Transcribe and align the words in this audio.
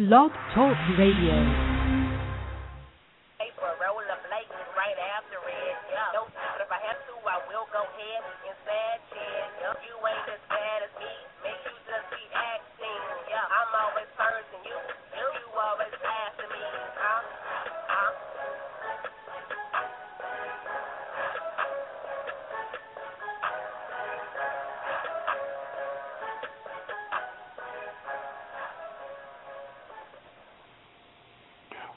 Blog 0.00 0.30
Talk 0.54 0.78
Radio. 0.96 1.69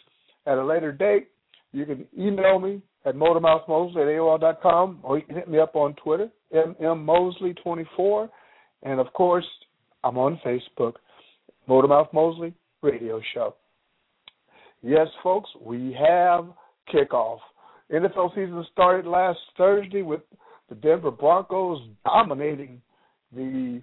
at 0.46 0.58
a 0.58 0.66
later 0.66 0.92
date, 0.92 1.30
you 1.72 1.86
can 1.86 2.06
email 2.18 2.60
me 2.60 2.82
at 3.06 3.16
motormouthmosley 3.16 3.98
at 3.98 4.08
AOL.com 4.08 5.00
or 5.04 5.18
you 5.18 5.26
can 5.26 5.36
hit 5.36 5.50
me 5.50 5.60
up 5.60 5.76
on 5.76 5.94
Twitter, 5.96 6.30
mmmosley24. 6.54 8.30
And 8.84 9.00
of 9.00 9.12
course, 9.14 9.46
I'm 10.04 10.18
on 10.18 10.40
Facebook, 10.46 10.94
Motormouth 11.68 12.14
Mosley 12.14 12.54
Radio 12.82 13.22
Show. 13.34 13.56
Yes, 14.82 15.08
folks, 15.22 15.50
we 15.62 15.96
have 16.00 16.46
kickoff. 16.94 17.40
NFL 17.92 18.34
season 18.34 18.66
started 18.72 19.06
last 19.06 19.40
Thursday 19.58 20.02
with 20.02 20.22
the 20.72 20.76
Denver 20.76 21.12
Broncos 21.12 21.82
dominating 22.06 22.82
the 23.36 23.82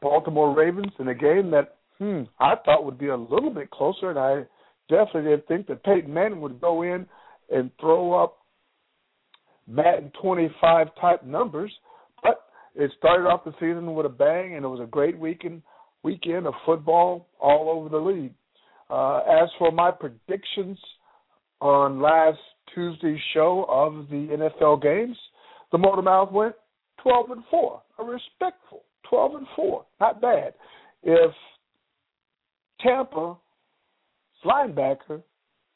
Baltimore 0.00 0.56
Ravens 0.56 0.92
in 0.98 1.08
a 1.08 1.14
game 1.14 1.50
that 1.50 1.76
hmm, 1.98 2.22
I 2.40 2.54
thought 2.64 2.86
would 2.86 2.98
be 2.98 3.08
a 3.08 3.16
little 3.16 3.50
bit 3.50 3.70
closer, 3.70 4.08
and 4.08 4.18
I 4.18 4.46
definitely 4.88 5.30
didn't 5.30 5.46
think 5.48 5.66
that 5.66 5.84
Peyton 5.84 6.12
Manning 6.12 6.40
would 6.40 6.62
go 6.62 6.80
in 6.82 7.06
and 7.50 7.70
throw 7.78 8.14
up 8.14 8.38
Madden 9.66 10.10
25 10.22 10.86
type 10.98 11.24
numbers. 11.26 11.70
But 12.22 12.46
it 12.74 12.90
started 12.96 13.24
off 13.24 13.44
the 13.44 13.52
season 13.60 13.94
with 13.94 14.06
a 14.06 14.08
bang, 14.08 14.56
and 14.56 14.64
it 14.64 14.68
was 14.68 14.80
a 14.80 14.86
great 14.86 15.18
weekend 15.18 15.60
weekend 16.02 16.46
of 16.46 16.54
football 16.64 17.26
all 17.38 17.68
over 17.68 17.90
the 17.90 17.98
league. 17.98 18.32
Uh, 18.88 19.18
as 19.18 19.50
for 19.58 19.70
my 19.70 19.90
predictions 19.90 20.78
on 21.60 22.00
last 22.00 22.38
Tuesday's 22.74 23.20
show 23.34 23.66
of 23.68 24.08
the 24.08 24.48
NFL 24.54 24.80
games, 24.80 25.18
the 25.72 25.78
Motor 25.78 26.02
Mouth 26.02 26.32
went 26.32 26.54
12 27.02 27.30
and 27.30 27.42
4, 27.50 27.82
a 27.98 28.04
respectful 28.04 28.82
12 29.08 29.34
and 29.36 29.46
4, 29.56 29.84
not 30.00 30.20
bad. 30.20 30.54
If 31.02 31.32
Tampa's 32.80 33.36
linebacker 34.44 35.22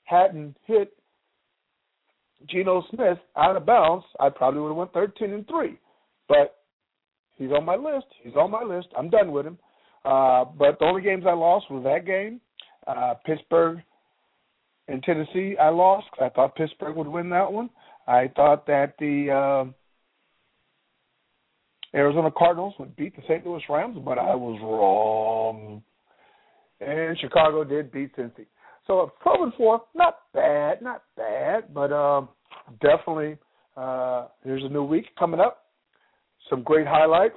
hadn't 0.04 0.56
hit 0.66 0.92
Geno 2.48 2.82
Smith 2.90 3.18
out 3.36 3.56
of 3.56 3.66
bounds, 3.66 4.04
I 4.20 4.28
probably 4.28 4.60
would 4.60 4.68
have 4.68 4.76
went 4.76 4.92
13 4.92 5.32
and 5.32 5.46
3. 5.46 5.78
But 6.28 6.56
he's 7.36 7.50
on 7.50 7.64
my 7.64 7.76
list. 7.76 8.06
He's 8.22 8.34
on 8.34 8.50
my 8.50 8.62
list. 8.62 8.88
I'm 8.96 9.10
done 9.10 9.32
with 9.32 9.46
him. 9.46 9.58
Uh, 10.04 10.44
but 10.44 10.78
the 10.78 10.84
only 10.84 11.02
games 11.02 11.24
I 11.26 11.32
lost 11.32 11.70
was 11.70 11.84
that 11.84 12.04
game, 12.04 12.40
uh, 12.86 13.14
Pittsburgh 13.24 13.80
and 14.88 15.02
Tennessee. 15.02 15.56
I 15.60 15.68
lost 15.68 16.06
because 16.10 16.30
I 16.32 16.34
thought 16.34 16.56
Pittsburgh 16.56 16.96
would 16.96 17.06
win 17.06 17.30
that 17.30 17.50
one. 17.50 17.70
I 18.08 18.28
thought 18.34 18.66
that 18.66 18.94
the 18.98 19.30
uh, 19.30 19.72
Arizona 21.94 22.30
Cardinals 22.36 22.74
would 22.78 22.96
beat 22.96 23.14
the 23.16 23.22
St. 23.22 23.46
Louis 23.46 23.62
Rams, 23.68 23.98
but 24.04 24.18
I 24.18 24.34
was 24.34 24.58
wrong. 24.62 25.82
And 26.80 27.18
Chicago 27.18 27.64
did 27.64 27.92
beat 27.92 28.16
Cincy. 28.16 28.46
So 28.86 29.12
12 29.22 29.42
and 29.42 29.54
4, 29.54 29.82
not 29.94 30.18
bad, 30.34 30.82
not 30.82 31.02
bad, 31.16 31.72
but 31.72 31.92
um, 31.92 32.28
definitely 32.80 33.36
uh, 33.76 34.28
here's 34.44 34.64
a 34.64 34.68
new 34.68 34.84
week 34.84 35.06
coming 35.18 35.40
up. 35.40 35.66
Some 36.50 36.62
great 36.62 36.86
highlights. 36.86 37.36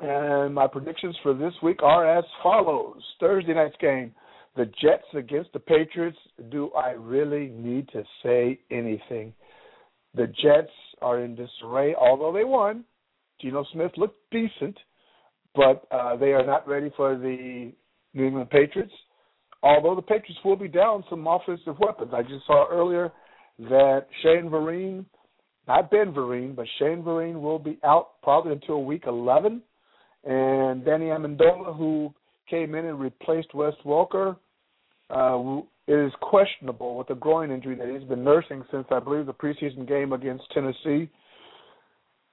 And 0.00 0.54
my 0.54 0.66
predictions 0.66 1.16
for 1.22 1.34
this 1.34 1.52
week 1.62 1.82
are 1.82 2.18
as 2.18 2.24
follows. 2.42 3.02
Thursday 3.20 3.54
night's 3.54 3.76
game, 3.80 4.12
the 4.56 4.64
Jets 4.64 5.04
against 5.14 5.52
the 5.52 5.60
Patriots. 5.60 6.16
Do 6.50 6.70
I 6.72 6.90
really 6.92 7.48
need 7.48 7.88
to 7.90 8.02
say 8.22 8.58
anything? 8.70 9.32
The 10.14 10.26
Jets 10.26 10.72
are 11.02 11.20
in 11.20 11.36
disarray, 11.36 11.94
although 11.94 12.32
they 12.32 12.44
won. 12.44 12.84
Geno 13.42 13.64
Smith 13.72 13.92
looked 13.96 14.18
decent, 14.30 14.76
but 15.54 15.86
uh, 15.90 16.16
they 16.16 16.32
are 16.32 16.46
not 16.46 16.66
ready 16.66 16.90
for 16.96 17.16
the 17.16 17.72
New 18.14 18.26
England 18.26 18.50
Patriots. 18.50 18.92
Although 19.62 19.94
the 19.94 20.02
Patriots 20.02 20.40
will 20.44 20.56
be 20.56 20.68
down 20.68 21.04
some 21.08 21.26
offensive 21.26 21.78
weapons. 21.78 22.12
I 22.14 22.22
just 22.22 22.46
saw 22.46 22.66
earlier 22.70 23.12
that 23.58 24.06
Shane 24.22 24.50
Vereen, 24.50 25.04
not 25.68 25.90
Ben 25.90 26.12
Vereen, 26.12 26.56
but 26.56 26.66
Shane 26.78 27.02
Vereen 27.02 27.40
will 27.40 27.58
be 27.58 27.78
out 27.84 28.20
probably 28.22 28.52
until 28.52 28.84
week 28.84 29.04
11. 29.06 29.62
And 30.24 30.84
Danny 30.84 31.06
Amendola, 31.06 31.76
who 31.76 32.12
came 32.48 32.74
in 32.74 32.86
and 32.86 32.98
replaced 32.98 33.54
Wes 33.54 33.74
Welker, 33.84 34.36
uh, 35.10 35.60
is 35.88 36.12
questionable 36.20 36.96
with 36.96 37.10
a 37.10 37.14
groin 37.14 37.50
injury 37.50 37.74
that 37.76 37.88
he's 37.88 38.08
been 38.08 38.24
nursing 38.24 38.64
since 38.70 38.86
I 38.90 39.00
believe 39.00 39.26
the 39.26 39.34
preseason 39.34 39.86
game 39.86 40.12
against 40.12 40.44
Tennessee. 40.52 41.10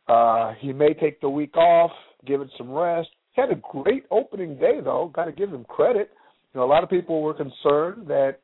Uh, 0.09 0.53
he 0.59 0.73
may 0.73 0.93
take 0.93 1.21
the 1.21 1.29
week 1.29 1.55
off, 1.55 1.91
give 2.25 2.41
it 2.41 2.49
some 2.57 2.71
rest. 2.71 3.09
He 3.33 3.41
had 3.41 3.51
a 3.51 3.61
great 3.71 4.05
opening 4.09 4.57
day, 4.57 4.79
though. 4.83 5.11
Got 5.13 5.25
to 5.25 5.31
give 5.31 5.49
him 5.53 5.65
credit. 5.65 6.09
You 6.53 6.59
know, 6.59 6.65
a 6.65 6.67
lot 6.67 6.83
of 6.83 6.89
people 6.89 7.21
were 7.21 7.35
concerned 7.35 8.07
that 8.07 8.37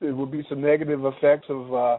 there 0.00 0.14
would 0.14 0.30
be 0.30 0.44
some 0.48 0.60
negative 0.60 1.04
effects 1.04 1.46
of 1.48 1.74
uh, 1.74 1.98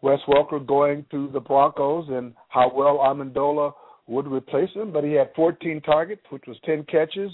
Wes 0.00 0.20
Welker 0.28 0.64
going 0.64 1.04
to 1.10 1.28
the 1.32 1.40
Broncos 1.40 2.06
and 2.08 2.34
how 2.48 2.70
well 2.72 2.98
Amendola 2.98 3.72
would 4.06 4.28
replace 4.28 4.70
him. 4.74 4.92
But 4.92 5.02
he 5.02 5.12
had 5.12 5.32
14 5.34 5.80
targets, 5.80 6.22
which 6.30 6.44
was 6.46 6.56
10 6.64 6.84
catches 6.84 7.32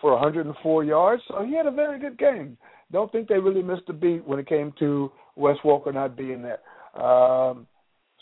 for 0.00 0.12
104 0.12 0.84
yards. 0.84 1.22
So 1.28 1.44
he 1.44 1.54
had 1.54 1.66
a 1.66 1.70
very 1.70 2.00
good 2.00 2.18
game. 2.18 2.58
Don't 2.90 3.12
think 3.12 3.28
they 3.28 3.38
really 3.38 3.62
missed 3.62 3.88
a 3.88 3.92
beat 3.92 4.26
when 4.26 4.40
it 4.40 4.48
came 4.48 4.72
to 4.80 5.12
Wes 5.36 5.56
Welker 5.64 5.94
not 5.94 6.16
being 6.16 6.42
there. 6.42 6.58
Um, 7.00 7.68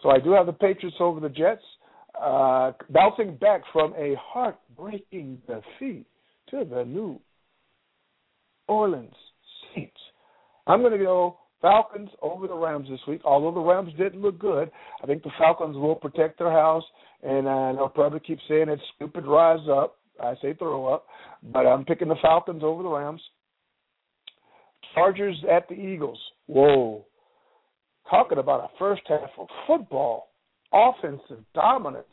so 0.02 0.10
I 0.10 0.18
do 0.18 0.32
have 0.32 0.46
the 0.46 0.52
Patriots 0.52 0.96
over 1.00 1.20
the 1.20 1.28
Jets, 1.28 1.62
uh, 2.20 2.72
bouncing 2.90 3.36
back 3.36 3.62
from 3.72 3.94
a 3.94 4.14
heartbreaking 4.20 5.40
defeat 5.46 6.06
to 6.50 6.64
the 6.64 6.84
New 6.84 7.20
Orleans 8.66 9.14
Saints. 9.74 10.00
I'm 10.66 10.80
going 10.80 10.92
to 10.92 10.98
go 10.98 11.38
Falcons 11.60 12.10
over 12.22 12.46
the 12.46 12.54
Rams 12.54 12.88
this 12.88 13.00
week. 13.08 13.22
Although 13.24 13.52
the 13.52 13.66
Rams 13.66 13.92
didn't 13.98 14.20
look 14.20 14.38
good, 14.38 14.70
I 15.02 15.06
think 15.06 15.22
the 15.22 15.30
Falcons 15.38 15.76
will 15.76 15.96
protect 15.96 16.38
their 16.38 16.52
house, 16.52 16.84
and 17.22 17.46
uh, 17.46 17.72
they'll 17.72 17.88
probably 17.88 18.20
keep 18.20 18.38
saying 18.48 18.68
it's 18.68 18.82
stupid 18.96 19.26
rise 19.26 19.66
up. 19.70 19.96
I 20.22 20.34
say 20.42 20.54
throw 20.54 20.86
up, 20.86 21.06
but 21.42 21.66
I'm 21.66 21.84
picking 21.84 22.08
the 22.08 22.16
Falcons 22.20 22.62
over 22.64 22.82
the 22.82 22.88
Rams. 22.88 23.20
Chargers 24.94 25.36
at 25.50 25.68
the 25.68 25.74
Eagles. 25.74 26.18
Whoa, 26.46 27.04
talking 28.10 28.38
about 28.38 28.64
a 28.64 28.78
first 28.78 29.02
half 29.08 29.30
of 29.38 29.48
football, 29.66 30.30
offensive 30.72 31.44
dominance. 31.54 32.06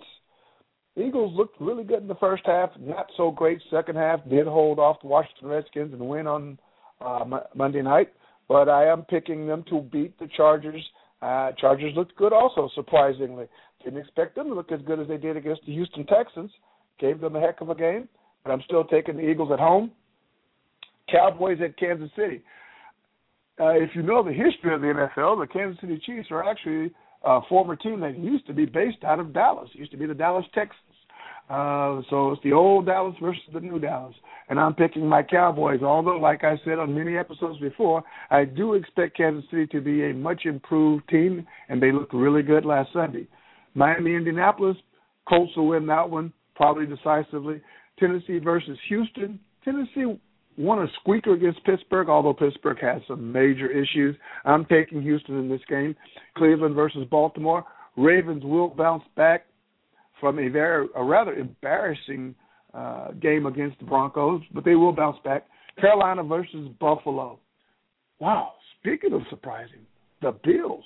Eagles 0.98 1.36
looked 1.36 1.60
really 1.60 1.84
good 1.84 2.02
in 2.02 2.08
the 2.08 2.16
first 2.16 2.44
half, 2.46 2.70
not 2.80 3.08
so 3.18 3.30
great 3.30 3.60
second 3.70 3.98
half. 3.98 4.22
Did 4.30 4.48
hold 4.48 4.80
off 4.80 5.02
the 5.02 5.08
Washington 5.08 5.50
Redskins 5.50 5.94
and 5.94 6.08
win 6.08 6.26
on 6.26 6.58
uh, 7.02 7.26
Monday 7.54 7.82
night, 7.82 8.14
but 8.48 8.70
I 8.70 8.86
am 8.86 9.04
picking 9.04 9.46
them 9.46 9.64
to 9.70 9.82
beat 9.82 10.18
the 10.20 10.30
Chargers. 10.38 10.82
Uh, 11.22 11.52
Chargers 11.60 11.94
looked 11.96 12.16
good 12.16 12.32
also, 12.32 12.70
surprisingly. 12.76 13.46
Didn't 13.84 14.00
expect 14.00 14.36
them 14.36 14.48
to 14.48 14.54
look 14.54 14.72
as 14.72 14.80
good 14.86 15.00
as 15.00 15.08
they 15.08 15.18
did 15.18 15.36
against 15.36 15.66
the 15.66 15.74
Houston 15.74 16.06
Texans. 16.06 16.52
Gave 17.00 17.20
them 17.20 17.36
a 17.36 17.42
heck 17.42 17.60
of 17.60 17.70
a 17.70 17.76
game, 17.76 18.08
but 18.44 18.52
I'm 18.52 18.62
still 18.64 18.86
taking 18.86 19.18
the 19.18 19.30
Eagles 19.30 19.52
at 19.52 19.60
home. 19.60 19.92
Cowboys 21.12 21.60
at 21.62 21.78
Kansas 21.78 22.10
City 22.16 22.42
uh, 23.60 23.70
if 23.70 23.92
you 23.96 24.02
know 24.02 24.24
the 24.24 24.34
history 24.34 24.74
of 24.74 24.82
the 24.82 24.88
NFL, 24.88 25.40
the 25.40 25.48
Kansas 25.52 25.80
City 25.82 26.02
Chiefs 26.06 26.28
are 26.32 26.44
actually 26.44 26.92
a 27.24 27.40
former 27.48 27.76
team 27.76 28.02
that 28.02 28.18
used 28.18 28.46
to 28.48 28.54
be 28.54 28.66
based 28.66 29.04
out 29.04 29.20
of 29.20 29.34
Dallas. 29.34 29.70
It 29.74 29.80
used 29.80 29.92
to 29.92 29.98
be 29.98 30.06
the 30.06 30.14
Dallas 30.14 30.46
Texans. 30.54 30.80
Uh, 31.50 32.02
so 32.10 32.32
it's 32.32 32.44
the 32.44 32.54
old 32.54 32.88
Dallas 32.88 33.16
versus 33.22 33.42
the 33.54 33.60
new 33.60 33.78
Dallas, 33.78 34.16
and 34.50 34.60
I'm 34.60 34.74
picking 34.74 35.08
my 35.08 35.22
Cowboys. 35.22 35.82
Although, 35.84 36.18
like 36.18 36.44
I 36.44 36.60
said 36.66 36.80
on 36.80 36.96
many 36.96 37.18
episodes 37.18 37.60
before, 37.60 38.04
I 38.32 38.46
do 38.46 38.74
expect 38.74 39.16
Kansas 39.16 39.48
City 39.52 39.68
to 39.68 39.80
be 39.80 40.10
a 40.10 40.14
much 40.14 40.46
improved 40.46 41.08
team, 41.08 41.46
and 41.70 41.82
they 41.82 41.92
looked 41.92 42.16
really 42.16 42.42
good 42.42 42.66
last 42.66 42.90
Sunday. 42.94 43.28
Miami, 43.76 44.16
Indianapolis, 44.16 44.78
Colts 45.30 45.56
will 45.56 45.68
win 45.68 45.86
that 45.86 46.10
one 46.10 46.34
probably 46.56 46.88
decisively. 46.88 47.62
Tennessee 48.00 48.40
versus 48.40 48.78
Houston. 48.90 49.40
Tennessee 49.64 50.20
won 50.58 50.80
a 50.80 50.88
squeaker 51.00 51.34
against 51.34 51.64
Pittsburgh, 51.66 52.10
although 52.10 52.34
Pittsburgh 52.34 52.78
has 52.82 53.02
some 53.08 53.32
major 53.32 53.70
issues. 53.70 54.16
I'm 54.46 54.66
taking 54.66 55.02
Houston 55.02 55.38
in 55.38 55.50
this 55.50 55.62
game. 55.70 55.96
Cleveland 56.38 56.76
versus 56.76 57.06
Baltimore. 57.10 57.66
Ravens 57.98 58.44
will 58.44 58.70
bounce 58.70 59.04
back 59.16 59.46
from 60.20 60.40
a 60.40 60.48
very 60.48 60.88
a 60.96 61.04
rather 61.04 61.34
embarrassing 61.34 62.36
uh, 62.74 63.12
game 63.22 63.46
against 63.46 63.80
the 63.80 63.86
Broncos, 63.86 64.42
but 64.54 64.66
they 64.66 64.76
will 64.76 64.92
bounce 64.92 65.18
back. 65.24 65.46
Carolina 65.80 66.24
versus 66.24 66.70
Buffalo. 66.80 67.40
Wow, 68.20 68.54
speaking 68.80 69.14
of 69.14 69.22
surprising, 69.30 69.82
the 70.22 70.34
Bills 70.44 70.84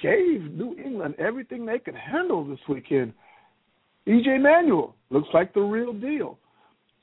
gave 0.00 0.50
New 0.52 0.76
England 0.82 1.14
everything 1.18 1.66
they 1.66 1.78
could 1.78 1.96
handle 1.96 2.44
this 2.44 2.58
weekend. 2.68 3.12
EJ 4.06 4.40
Manuel 4.40 4.94
looks 5.10 5.28
like 5.34 5.52
the 5.52 5.60
real 5.60 5.92
deal. 5.92 6.38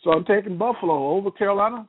So 0.03 0.11
I'm 0.11 0.25
taking 0.25 0.57
Buffalo 0.57 1.15
over 1.15 1.31
Carolina. 1.31 1.87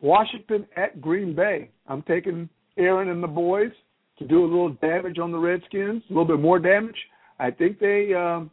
Washington 0.00 0.66
at 0.76 1.00
Green 1.00 1.34
Bay. 1.34 1.70
I'm 1.88 2.02
taking 2.02 2.48
Aaron 2.76 3.08
and 3.08 3.22
the 3.22 3.28
boys 3.28 3.72
to 4.18 4.26
do 4.26 4.40
a 4.40 4.46
little 4.46 4.70
damage 4.80 5.18
on 5.18 5.32
the 5.32 5.38
Redskins, 5.38 6.02
a 6.08 6.12
little 6.12 6.24
bit 6.24 6.40
more 6.40 6.58
damage. 6.58 6.96
I 7.38 7.50
think 7.50 7.78
they 7.78 8.12
um, 8.14 8.50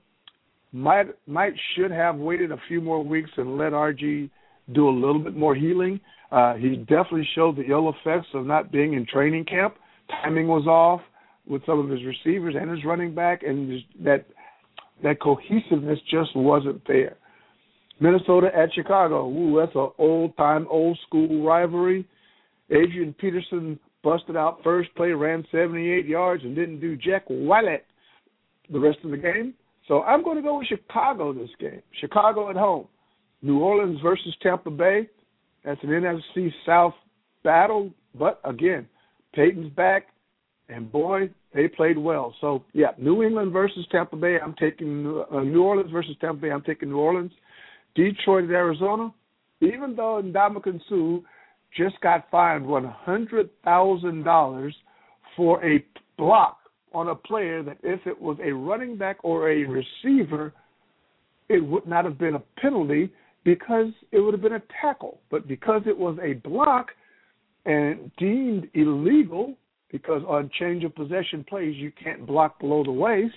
might 0.72 1.08
might 1.28 1.54
should 1.76 1.92
have 1.92 2.16
waited 2.18 2.52
a 2.52 2.58
few 2.68 2.82
more 2.82 3.04
weeks 3.04 3.30
and 3.38 3.58
let 3.58 3.72
RG 3.72 4.30
do 4.74 4.90
a 4.90 4.92
little 4.92 5.20
bit 5.20 5.36
more 5.36 5.56
healing. 5.56 6.00
Uh, 6.32 6.56
he 6.56 6.76
definitely 6.76 7.28
showed 7.36 7.56
the 7.56 7.66
ill 7.70 7.90
effects 7.90 8.28
of 8.34 8.46
not 8.46 8.72
being 8.72 8.94
in 8.94 9.06
training 9.06 9.46
camp. 9.46 9.76
Timing 10.10 10.48
was 10.48 10.66
off 10.68 11.02
with 11.48 11.64
some 11.66 11.80
of 11.80 11.90
his 11.90 12.02
receivers 12.04 12.56
and 12.60 12.70
his 12.70 12.84
running 12.84 13.14
back, 13.14 13.44
and 13.44 13.80
that 14.04 14.26
that 15.04 15.20
cohesiveness 15.22 16.00
just 16.10 16.36
wasn't 16.36 16.82
there. 16.88 17.18
Minnesota 18.00 18.50
at 18.56 18.74
Chicago. 18.74 19.30
Ooh, 19.30 19.60
that's 19.60 19.76
an 19.76 19.90
old 19.98 20.36
time, 20.38 20.68
old 20.70 20.98
school 21.08 21.46
rivalry. 21.46 22.08
Adrian 22.70 23.14
Peterson 23.14 23.80
busted 24.04 24.36
out 24.36 24.60
first 24.64 24.94
play, 24.96 25.12
ran 25.12 25.46
78 25.52 26.06
yards, 26.06 26.44
and 26.44 26.56
didn't 26.56 26.80
do 26.80 26.96
jack 26.96 27.24
wallet 27.30 27.86
the 28.72 28.80
rest 28.80 29.00
of 29.04 29.12
the 29.12 29.18
game. 29.18 29.54
So 29.88 30.02
I'm 30.02 30.24
going 30.24 30.38
to 30.38 30.42
go 30.42 30.60
with 30.60 30.68
Chicago 30.68 31.34
this 31.34 31.50
game. 31.60 31.82
Chicago 32.02 32.50
at 32.50 32.56
home. 32.56 32.88
New 33.42 33.60
Orleans 33.60 34.00
versus 34.02 34.36
Tampa 34.42 34.72
Bay. 34.72 35.08
That's 35.64 35.82
an 35.84 35.90
NFC 35.90 36.52
South 36.66 36.94
battle. 37.44 37.92
But 38.18 38.40
again, 38.44 38.88
Payton's 39.34 39.72
back, 39.74 40.08
and 40.70 40.92
boy, 40.92 41.30
they 41.54 41.68
played 41.68 41.98
well. 41.98 42.34
So 42.42 42.64
yeah, 42.74 42.92
New 42.98 43.24
England 43.24 43.52
versus 43.52 43.86
Tampa 43.92 44.16
Bay. 44.16 44.38
I'm 44.42 44.56
taking 44.60 45.24
uh, 45.32 45.42
New 45.42 45.64
Orleans 45.64 45.92
versus 45.92 46.16
Tampa 46.20 46.42
Bay. 46.42 46.52
I'm 46.52 46.64
taking 46.64 46.90
New 46.90 46.98
Orleans. 46.98 47.32
Detroit, 47.96 48.50
Arizona, 48.50 49.14
even 49.62 49.96
though 49.96 50.22
Ndamukong 50.24 50.82
Suh 50.90 51.26
just 51.76 52.00
got 52.02 52.30
fined 52.30 52.66
one 52.66 52.86
hundred 52.86 53.50
thousand 53.64 54.24
dollars 54.24 54.76
for 55.36 55.64
a 55.66 55.84
block 56.18 56.60
on 56.94 57.10
a 57.10 57.16
player 57.16 57.64
that 57.64 57.78
if 57.84 58.06
it 58.06 58.20
was 58.20 58.38
a 58.44 58.52
running 58.52 58.98
back 58.98 59.18
or 59.24 59.50
a 59.50 59.64
receiver, 59.64 60.54
it 61.50 61.60
would 61.60 61.86
not 61.86 62.06
have 62.06 62.18
been 62.18 62.36
a 62.36 62.44
penalty 62.60 63.12
because 63.44 63.88
it 64.12 64.20
would 64.20 64.34
have 64.34 64.42
been 64.42 64.54
a 64.54 64.64
tackle. 64.82 65.20
But 65.30 65.48
because 65.48 65.82
it 65.86 65.98
was 65.98 66.18
a 66.24 66.34
block 66.48 66.88
and 67.66 68.12
deemed 68.18 68.70
illegal, 68.74 69.56
because 69.92 70.22
on 70.28 70.50
change 70.60 70.84
of 70.84 70.96
possession 70.96 71.46
plays 71.48 71.76
you 71.76 71.92
can't 72.02 72.26
block 72.26 72.60
below 72.60 72.84
the 72.84 72.92
waist, 72.92 73.36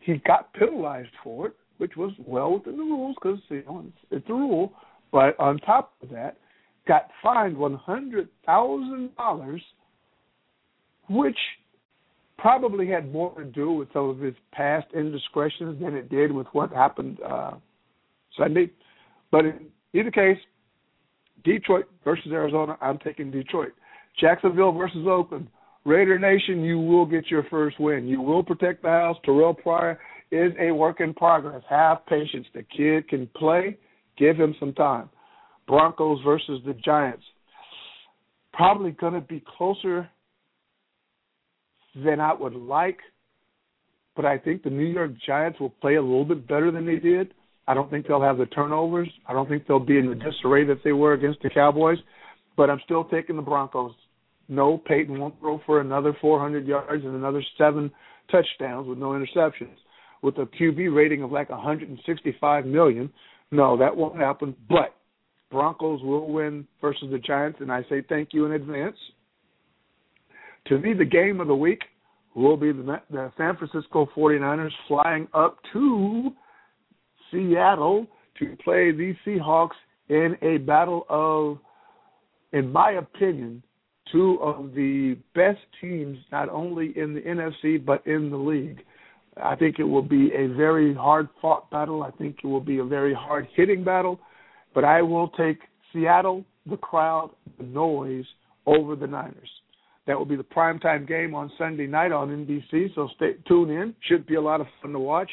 he 0.00 0.14
got 0.26 0.52
penalized 0.54 1.10
for 1.22 1.48
it 1.48 1.56
which 1.78 1.96
was 1.96 2.12
well 2.26 2.54
within 2.54 2.76
the 2.76 2.82
rules 2.82 3.16
because 3.20 3.38
you 3.48 3.62
know 3.66 3.84
it's, 3.86 4.06
it's 4.10 4.30
a 4.30 4.34
rule. 4.34 4.72
But 5.10 5.38
on 5.38 5.58
top 5.58 5.92
of 6.02 6.08
that, 6.10 6.38
got 6.86 7.08
fined 7.22 7.56
one 7.56 7.74
hundred 7.74 8.28
thousand 8.46 9.14
dollars, 9.16 9.62
which 11.08 11.38
probably 12.38 12.88
had 12.88 13.12
more 13.12 13.34
to 13.38 13.44
do 13.44 13.72
with 13.72 13.88
some 13.92 14.08
of 14.08 14.18
his 14.18 14.34
past 14.52 14.86
indiscretions 14.94 15.80
than 15.80 15.94
it 15.94 16.10
did 16.10 16.32
with 16.32 16.46
what 16.52 16.72
happened 16.72 17.18
uh, 17.22 17.52
Sunday. 18.36 18.70
But 19.30 19.44
in 19.44 19.66
either 19.94 20.10
case, 20.10 20.38
Detroit 21.44 21.86
versus 22.04 22.32
Arizona, 22.32 22.76
I'm 22.80 22.98
taking 22.98 23.30
Detroit. 23.30 23.72
Jacksonville 24.20 24.72
versus 24.72 25.06
Oakland. 25.08 25.48
Raider 25.84 26.18
Nation, 26.18 26.62
you 26.62 26.78
will 26.78 27.06
get 27.06 27.28
your 27.28 27.44
first 27.44 27.80
win. 27.80 28.06
You 28.06 28.20
will 28.20 28.42
protect 28.42 28.82
the 28.82 28.88
house. 28.88 29.16
Terrell 29.24 29.54
Pryor 29.54 29.98
is 30.32 30.52
a 30.58 30.72
work 30.72 31.00
in 31.00 31.12
progress. 31.12 31.62
Have 31.68 32.06
patience. 32.06 32.46
The 32.54 32.64
kid 32.76 33.06
can 33.08 33.28
play. 33.36 33.76
Give 34.16 34.34
him 34.36 34.54
some 34.58 34.72
time. 34.72 35.10
Broncos 35.68 36.18
versus 36.24 36.60
the 36.66 36.72
Giants. 36.84 37.22
Probably 38.54 38.92
going 38.92 39.14
to 39.14 39.20
be 39.20 39.44
closer 39.56 40.08
than 41.94 42.18
I 42.20 42.32
would 42.32 42.54
like, 42.54 42.98
but 44.16 44.24
I 44.24 44.38
think 44.38 44.62
the 44.62 44.70
New 44.70 44.86
York 44.86 45.12
Giants 45.26 45.60
will 45.60 45.70
play 45.70 45.96
a 45.96 46.02
little 46.02 46.24
bit 46.24 46.48
better 46.48 46.70
than 46.70 46.86
they 46.86 46.96
did. 46.96 47.34
I 47.68 47.74
don't 47.74 47.90
think 47.90 48.06
they'll 48.06 48.22
have 48.22 48.38
the 48.38 48.46
turnovers. 48.46 49.08
I 49.26 49.34
don't 49.34 49.48
think 49.48 49.66
they'll 49.66 49.78
be 49.78 49.98
in 49.98 50.08
the 50.08 50.14
disarray 50.14 50.64
that 50.66 50.82
they 50.82 50.92
were 50.92 51.12
against 51.12 51.42
the 51.42 51.50
Cowboys, 51.50 51.98
but 52.56 52.70
I'm 52.70 52.80
still 52.84 53.04
taking 53.04 53.36
the 53.36 53.42
Broncos. 53.42 53.92
No, 54.48 54.78
Peyton 54.78 55.18
won't 55.18 55.38
throw 55.40 55.60
for 55.64 55.80
another 55.80 56.16
400 56.20 56.66
yards 56.66 57.04
and 57.04 57.14
another 57.14 57.42
seven 57.56 57.90
touchdowns 58.30 58.88
with 58.88 58.98
no 58.98 59.10
interceptions 59.10 59.76
with 60.22 60.38
a 60.38 60.46
QB 60.46 60.94
rating 60.94 61.22
of 61.22 61.32
like 61.32 61.50
165 61.50 62.66
million. 62.66 63.10
No, 63.50 63.76
that 63.76 63.94
won't 63.94 64.16
happen. 64.16 64.54
But 64.68 64.94
Broncos 65.50 66.02
will 66.02 66.32
win 66.32 66.66
versus 66.80 67.08
the 67.10 67.18
Giants, 67.18 67.58
and 67.60 67.70
I 67.70 67.82
say 67.88 68.02
thank 68.08 68.30
you 68.32 68.46
in 68.46 68.52
advance. 68.52 68.96
To 70.66 70.78
me, 70.78 70.94
the 70.94 71.04
game 71.04 71.40
of 71.40 71.48
the 71.48 71.54
week 71.54 71.80
will 72.34 72.56
be 72.56 72.72
the, 72.72 73.00
the 73.10 73.32
San 73.36 73.56
Francisco 73.56 74.08
49ers 74.16 74.70
flying 74.88 75.28
up 75.34 75.58
to 75.72 76.30
Seattle 77.30 78.06
to 78.38 78.56
play 78.64 78.92
the 78.92 79.14
Seahawks 79.26 79.76
in 80.08 80.36
a 80.40 80.58
battle 80.58 81.04
of, 81.08 81.58
in 82.52 82.72
my 82.72 82.92
opinion, 82.92 83.62
two 84.10 84.38
of 84.40 84.74
the 84.74 85.16
best 85.34 85.60
teams 85.80 86.18
not 86.30 86.48
only 86.48 86.96
in 86.96 87.14
the 87.14 87.20
NFC 87.20 87.84
but 87.84 88.06
in 88.06 88.30
the 88.30 88.36
league. 88.36 88.82
I 89.40 89.56
think 89.56 89.78
it 89.78 89.84
will 89.84 90.02
be 90.02 90.30
a 90.34 90.48
very 90.48 90.94
hard 90.94 91.28
fought 91.40 91.70
battle. 91.70 92.02
I 92.02 92.10
think 92.12 92.38
it 92.42 92.46
will 92.46 92.60
be 92.60 92.78
a 92.78 92.84
very 92.84 93.14
hard 93.14 93.48
hitting 93.54 93.84
battle. 93.84 94.20
But 94.74 94.84
I 94.84 95.02
will 95.02 95.28
take 95.30 95.58
Seattle, 95.92 96.44
the 96.68 96.76
crowd, 96.76 97.30
the 97.58 97.64
noise 97.64 98.24
over 98.66 98.96
the 98.96 99.06
Niners. 99.06 99.50
That 100.06 100.18
will 100.18 100.26
be 100.26 100.36
the 100.36 100.42
primetime 100.42 101.06
game 101.06 101.34
on 101.34 101.50
Sunday 101.56 101.86
night 101.86 102.12
on 102.12 102.28
NBC. 102.28 102.94
So 102.94 103.08
stay 103.16 103.34
tune 103.46 103.70
in. 103.70 103.94
Should 104.08 104.26
be 104.26 104.34
a 104.34 104.40
lot 104.40 104.60
of 104.60 104.66
fun 104.80 104.92
to 104.92 104.98
watch. 104.98 105.30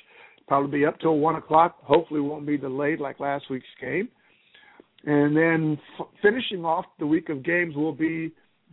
Probably 0.48 0.80
be 0.80 0.86
up 0.86 1.00
till 1.00 1.18
one 1.18 1.36
o'clock. 1.36 1.78
Hopefully, 1.84 2.20
won't 2.20 2.46
be 2.46 2.58
delayed 2.58 3.00
like 3.00 3.20
last 3.20 3.46
week's 3.50 3.66
game. 3.82 4.10
And 5.06 5.36
then 5.36 5.80
f- 6.00 6.08
finishing 6.22 6.66
off 6.66 6.86
the 7.00 7.08
week 7.08 7.30
of 7.30 7.44
games 7.44 7.76
will 7.76 7.94
be 7.94 8.32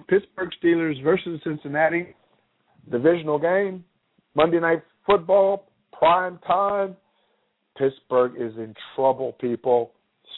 Pittsburgh 0.09 0.51
Steelers 0.63 1.03
versus 1.03 1.41
Cincinnati 1.45 2.15
divisional 2.91 3.39
game. 3.39 3.85
Monday 4.35 4.61
night 4.61 4.83
football, 5.07 5.71
prime 5.93 6.39
time, 6.47 6.97
Pittsburgh 7.79 8.33
is 8.37 8.57
in 8.57 8.75
trouble, 8.95 9.33
people. 9.41 9.93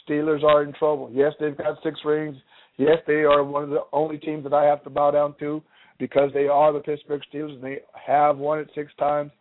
Steelers 0.07 0.43
are 0.43 0.63
in 0.63 0.73
trouble. 0.73 1.09
Yes, 1.13 1.33
they've 1.39 1.57
got 1.57 1.77
six 1.83 1.99
rings. 2.05 2.35
Yes, 2.77 2.97
they 3.07 3.23
are 3.23 3.43
one 3.43 3.63
of 3.63 3.69
the 3.69 3.81
only 3.91 4.17
teams 4.17 4.43
that 4.43 4.53
I 4.53 4.65
have 4.65 4.83
to 4.83 4.89
bow 4.89 5.11
down 5.11 5.35
to 5.39 5.61
because 5.99 6.31
they 6.33 6.47
are 6.47 6.71
the 6.71 6.79
Pittsburgh 6.79 7.21
Steelers 7.33 7.53
and 7.55 7.63
they 7.63 7.79
have 7.93 8.37
won 8.37 8.59
it 8.59 8.69
six 8.73 8.91
times, 8.97 9.31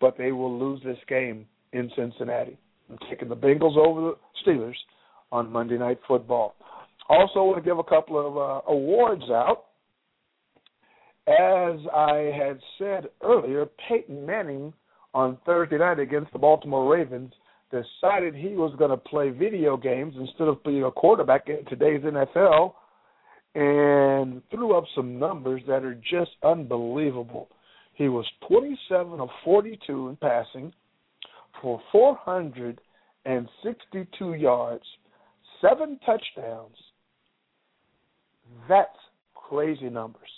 but 0.00 0.16
they 0.16 0.32
will 0.32 0.56
lose 0.56 0.80
this 0.84 0.98
game 1.08 1.46
in 1.72 1.90
Cincinnati. 1.96 2.56
I'm 2.90 2.98
taking 3.10 3.28
the 3.28 3.36
Bengals 3.36 3.76
over 3.76 4.12
the 4.12 4.16
Steelers 4.46 4.76
on 5.32 5.50
Monday 5.50 5.78
Night 5.78 5.98
Football. 6.06 6.54
Also, 7.08 7.42
want 7.42 7.62
to 7.62 7.68
give 7.68 7.78
a 7.78 7.84
couple 7.84 8.18
of 8.18 8.36
uh, 8.36 8.70
awards 8.70 9.24
out 9.30 9.64
as 11.26 11.80
I 11.94 12.30
had 12.36 12.60
said 12.78 13.08
earlier, 13.22 13.66
Peyton 13.88 14.26
Manning 14.26 14.74
on 15.14 15.38
Thursday 15.46 15.78
night 15.78 15.98
against 15.98 16.30
the 16.32 16.38
Baltimore 16.38 16.92
Ravens 16.92 17.32
decided 17.70 18.34
he 18.34 18.50
was 18.50 18.76
going 18.78 18.90
to 18.90 18.96
play 18.96 19.30
video 19.30 19.76
games 19.76 20.14
instead 20.18 20.48
of 20.48 20.62
being 20.64 20.84
a 20.84 20.90
quarterback 20.90 21.48
in 21.48 21.64
today's 21.66 22.02
NFL 22.02 22.74
and 23.54 24.42
threw 24.50 24.76
up 24.76 24.84
some 24.94 25.18
numbers 25.18 25.62
that 25.66 25.84
are 25.84 25.94
just 25.94 26.32
unbelievable. 26.42 27.48
He 27.94 28.08
was 28.08 28.26
27 28.48 29.20
of 29.20 29.28
42 29.44 30.08
in 30.08 30.16
passing 30.16 30.72
for 31.62 31.80
462 31.92 34.34
yards, 34.34 34.84
seven 35.60 36.00
touchdowns. 36.04 36.76
That's 38.68 38.98
crazy 39.34 39.88
numbers. 39.88 40.28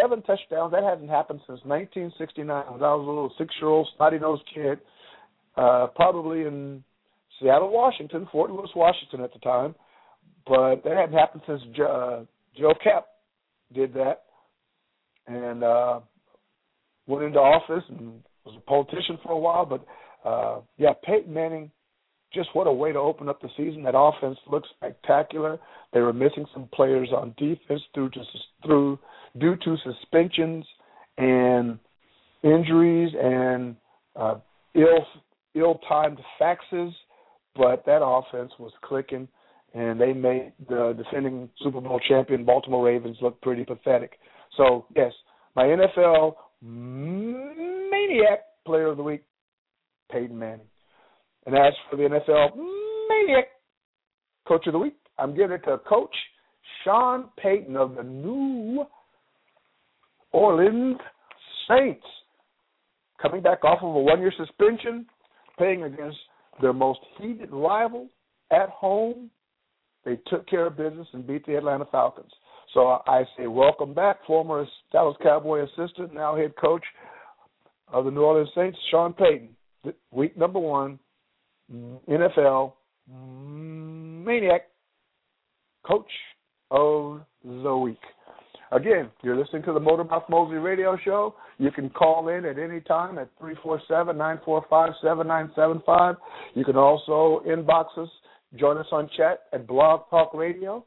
Seven 0.00 0.22
touchdowns. 0.22 0.72
That 0.72 0.84
hasn't 0.84 1.10
happened 1.10 1.40
since 1.46 1.60
1969 1.64 2.46
when 2.46 2.82
I 2.82 2.94
was 2.94 3.04
a 3.04 3.08
little 3.08 3.32
six-year-old 3.38 3.88
snotty-nosed 3.96 4.42
kid, 4.54 4.78
uh, 5.56 5.88
probably 5.94 6.42
in 6.42 6.84
Seattle, 7.40 7.70
Washington, 7.72 8.28
Fort 8.30 8.50
Lewis, 8.50 8.70
Washington 8.76 9.20
at 9.22 9.32
the 9.32 9.38
time. 9.40 9.74
But 10.46 10.82
that 10.84 10.96
hadn't 10.96 11.18
happened 11.18 11.42
since 11.46 11.62
uh, 11.78 12.24
Joe 12.56 12.74
Kapp 12.82 13.06
did 13.74 13.92
that, 13.94 14.24
and 15.26 15.62
uh, 15.62 16.00
went 17.06 17.24
into 17.24 17.38
office 17.38 17.84
and 17.88 18.22
was 18.44 18.54
a 18.56 18.60
politician 18.60 19.18
for 19.22 19.32
a 19.32 19.38
while. 19.38 19.66
But 19.66 19.84
uh, 20.28 20.60
yeah, 20.76 20.92
Peyton 21.04 21.32
Manning, 21.32 21.70
just 22.32 22.48
what 22.52 22.66
a 22.66 22.72
way 22.72 22.92
to 22.92 22.98
open 22.98 23.28
up 23.28 23.40
the 23.40 23.48
season. 23.56 23.82
That 23.82 23.96
offense 23.96 24.38
looks 24.50 24.68
spectacular. 24.76 25.58
They 25.92 26.00
were 26.00 26.12
missing 26.12 26.44
some 26.52 26.68
players 26.72 27.08
on 27.14 27.34
defense 27.38 27.80
through 27.94 28.10
to 28.10 28.22
through 28.64 28.98
due 29.38 29.56
to 29.56 29.76
suspensions 29.84 30.64
and 31.16 31.78
injuries 32.42 33.12
and 33.20 33.76
uh, 34.16 34.36
ill 34.74 35.06
ill-timed 35.54 36.18
faxes, 36.40 36.92
but 37.56 37.84
that 37.86 38.02
offense 38.02 38.52
was 38.58 38.72
clicking, 38.82 39.26
and 39.74 40.00
they 40.00 40.12
made 40.12 40.52
the 40.68 40.94
defending 40.96 41.48
Super 41.62 41.80
Bowl 41.80 42.00
champion 42.08 42.44
Baltimore 42.44 42.84
Ravens 42.84 43.16
look 43.20 43.40
pretty 43.40 43.64
pathetic. 43.64 44.18
So 44.56 44.86
yes, 44.94 45.12
my 45.56 45.64
NFL 45.64 46.34
maniac 46.62 48.40
player 48.66 48.88
of 48.88 48.96
the 48.96 49.02
week, 49.02 49.24
Peyton 50.12 50.38
Manning. 50.38 50.66
And 51.46 51.56
as 51.56 51.72
for 51.90 51.96
the 51.96 52.02
NFL 52.02 52.56
maniac 53.08 53.46
coach 54.46 54.66
of 54.66 54.72
the 54.72 54.78
week, 54.78 54.96
I'm 55.18 55.34
giving 55.34 55.52
it 55.52 55.64
to 55.64 55.78
Coach 55.88 56.14
Sean 56.84 57.30
Payton 57.42 57.76
of 57.76 57.96
the 57.96 58.02
New 58.02 58.84
Orleans 60.32 60.98
Saints. 61.68 62.04
Coming 63.20 63.42
back 63.42 63.64
off 63.64 63.78
of 63.82 63.94
a 63.94 63.98
one 63.98 64.20
year 64.20 64.32
suspension, 64.36 65.06
playing 65.56 65.82
against 65.82 66.18
their 66.60 66.72
most 66.72 67.00
heated 67.18 67.50
rival 67.50 68.08
at 68.50 68.68
home, 68.68 69.30
they 70.04 70.18
took 70.28 70.48
care 70.48 70.66
of 70.66 70.76
business 70.76 71.06
and 71.12 71.26
beat 71.26 71.44
the 71.46 71.56
Atlanta 71.56 71.84
Falcons. 71.90 72.30
So 72.74 72.98
I 73.06 73.24
say, 73.36 73.46
welcome 73.46 73.94
back, 73.94 74.18
former 74.26 74.66
Dallas 74.92 75.16
Cowboy 75.22 75.64
assistant, 75.64 76.14
now 76.14 76.36
head 76.36 76.52
coach 76.60 76.84
of 77.92 78.04
the 78.04 78.10
New 78.10 78.22
Orleans 78.22 78.50
Saints, 78.54 78.78
Sean 78.90 79.12
Payton. 79.12 79.48
Week 80.10 80.36
number 80.36 80.58
one, 80.58 80.98
NFL 81.72 82.72
maniac 83.08 84.68
coach 85.86 86.10
of 86.70 87.20
the 87.44 87.76
week. 87.76 88.00
Again, 88.70 89.10
you're 89.22 89.36
listening 89.36 89.62
to 89.62 89.72
the 89.72 89.80
Motormouth 89.80 90.28
Mosley 90.28 90.58
radio 90.58 90.94
show. 91.02 91.34
You 91.56 91.70
can 91.70 91.88
call 91.88 92.28
in 92.28 92.44
at 92.44 92.58
any 92.58 92.82
time 92.82 93.16
at 93.18 93.30
347-945-7975. 93.40 96.16
You 96.54 96.64
can 96.64 96.76
also 96.76 97.42
inbox 97.48 97.86
us, 97.96 98.10
join 98.56 98.76
us 98.76 98.84
on 98.92 99.08
chat 99.16 99.44
at 99.54 99.66
Blog 99.66 100.02
Talk 100.10 100.34
Radio. 100.34 100.84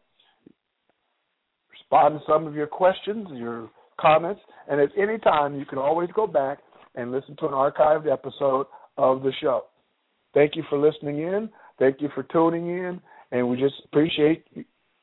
Respond 1.71 2.19
to 2.19 2.25
some 2.31 2.45
of 2.45 2.53
your 2.53 2.67
questions, 2.67 3.27
your 3.33 3.71
comments, 3.99 4.41
and 4.69 4.79
at 4.79 4.89
any 4.95 5.17
time 5.17 5.57
you 5.57 5.65
can 5.65 5.79
always 5.79 6.11
go 6.15 6.27
back 6.27 6.59
and 6.93 7.11
listen 7.11 7.35
to 7.37 7.47
an 7.47 7.53
archived 7.53 8.05
episode 8.11 8.67
of 8.97 9.23
the 9.23 9.31
show. 9.41 9.65
Thank 10.33 10.55
you 10.55 10.63
for 10.69 10.77
listening 10.77 11.19
in. 11.19 11.49
Thank 11.79 12.01
you 12.01 12.09
for 12.13 12.23
tuning 12.23 12.67
in, 12.67 13.01
and 13.31 13.49
we 13.49 13.57
just 13.57 13.75
appreciate 13.85 14.45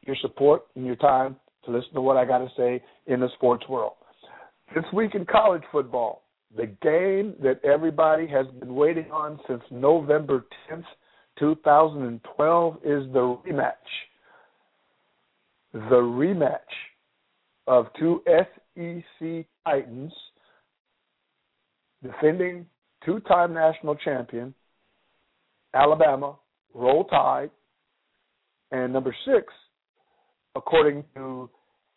your 0.06 0.16
support 0.22 0.62
and 0.74 0.86
your 0.86 0.96
time 0.96 1.36
to 1.64 1.70
listen 1.70 1.92
to 1.94 2.00
what 2.00 2.16
I 2.16 2.24
got 2.24 2.38
to 2.38 2.48
say 2.56 2.82
in 3.06 3.20
the 3.20 3.28
sports 3.34 3.64
world. 3.68 3.94
This 4.74 4.84
week 4.92 5.14
in 5.14 5.26
college 5.26 5.62
football, 5.72 6.22
the 6.56 6.66
game 6.66 7.34
that 7.42 7.60
everybody 7.64 8.26
has 8.26 8.46
been 8.58 8.74
waiting 8.74 9.10
on 9.10 9.38
since 9.46 9.62
November 9.70 10.46
10th, 10.70 10.84
2012 11.38 12.74
is 12.76 13.12
the 13.12 13.36
rematch. 13.46 13.72
The 15.72 15.96
rematch 15.96 16.58
of 17.66 17.86
two 17.98 18.22
SEC 18.26 19.46
Titans 19.64 20.12
defending 22.02 22.66
two-time 23.04 23.52
national 23.52 23.96
champion 23.96 24.54
Alabama, 25.74 26.36
Roll 26.74 27.04
Tide, 27.04 27.50
and 28.70 28.92
number 28.92 29.14
six, 29.24 29.52
according 30.54 31.04
to 31.14 31.48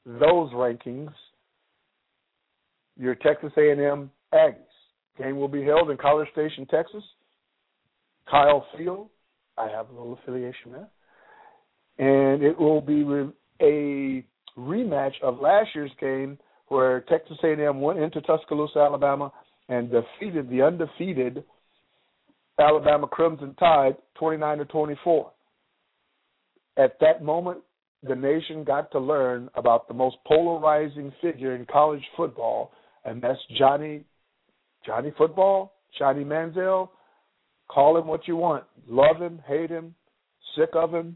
those 0.06 0.52
rankings, 0.52 1.14
your 2.98 3.16
Texas 3.16 3.52
A&M 3.58 4.12
Aggies. 4.34 4.56
Game 5.18 5.38
will 5.38 5.48
be 5.48 5.64
held 5.64 5.90
in 5.90 5.98
College 5.98 6.28
Station, 6.32 6.66
Texas. 6.68 7.04
Kyle 8.30 8.66
Field, 8.78 9.10
I 9.58 9.68
have 9.68 9.90
a 9.90 9.94
little 9.94 10.18
affiliation 10.22 10.72
there, 10.72 10.90
and 11.98 12.44
it 12.44 12.58
will 12.58 12.82
be 12.82 13.02
a 13.62 14.24
rematch 14.58 15.14
of 15.22 15.40
last 15.40 15.70
year's 15.76 15.92
game 16.00 16.38
where 16.68 17.02
Texas 17.02 17.38
A&M 17.44 17.82
went 17.82 18.00
into 18.00 18.22
Tuscaloosa, 18.22 18.80
Alabama, 18.80 19.32
and 19.68 19.92
defeated 19.92 20.50
the 20.50 20.62
undefeated 20.62 21.44
Alabama 22.62 23.08
Crimson 23.08 23.56
Tide 23.60 23.96
29 24.16 24.60
to 24.60 24.66
24. 24.66 25.32
At 26.78 26.98
that 27.02 27.24
moment, 27.24 27.60
the 28.04 28.16
nation 28.16 28.64
got 28.64 28.92
to 28.92 29.00
learn 29.00 29.50
about 29.56 29.88
the 29.88 29.94
most 29.94 30.18
polarizing 30.26 31.12
figure 31.22 31.56
in 31.56 31.66
college 31.66 32.04
football, 32.16 32.72
and 33.06 33.22
that's 33.22 33.40
Johnny 33.58 34.04
Johnny 34.86 35.12
Football, 35.18 35.74
Johnny 36.00 36.24
Manziel. 36.24 36.90
Call 37.70 37.98
him 37.98 38.08
what 38.08 38.28
you 38.28 38.36
want. 38.36 38.64
Love 38.88 39.18
him, 39.18 39.42
hate 39.48 39.70
him, 39.70 39.94
sick 40.56 40.70
of 40.74 40.92
him, 40.92 41.16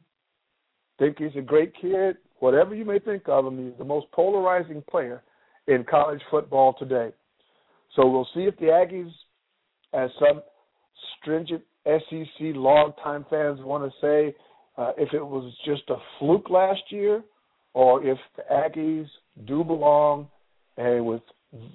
think 1.00 1.18
he's 1.18 1.36
a 1.38 1.42
great 1.42 1.74
kid, 1.80 2.18
whatever 2.40 2.76
you 2.76 2.86
may 2.86 3.00
think 3.00 3.24
of 3.28 3.46
him, 3.46 3.64
he's 3.64 3.78
the 3.78 3.86
most 3.86 4.08
polarizing 4.12 4.84
player 4.90 5.24
in 5.68 5.84
college 5.90 6.22
football 6.30 6.76
today. 6.78 7.12
So 7.96 8.08
we'll 8.08 8.28
see 8.34 8.42
if 8.42 8.58
the 8.58 8.66
Aggies, 8.66 9.12
as 9.94 10.10
some 10.20 10.42
stringent 11.20 11.64
SEC 11.86 12.40
longtime 12.40 13.26
fans 13.30 13.60
want 13.62 13.92
to 13.92 14.00
say, 14.02 14.36
uh, 14.78 14.92
if 14.98 15.14
it 15.14 15.26
was 15.26 15.54
just 15.66 15.84
a 15.90 15.96
fluke 16.20 16.50
last 16.50 16.82
year, 16.90 17.24
or 17.74 18.04
if 18.06 18.18
the 18.36 18.44
Aggies 18.52 19.08
do 19.46 19.64
belong, 19.64 20.28
and 20.78 21.06
with 21.06 21.22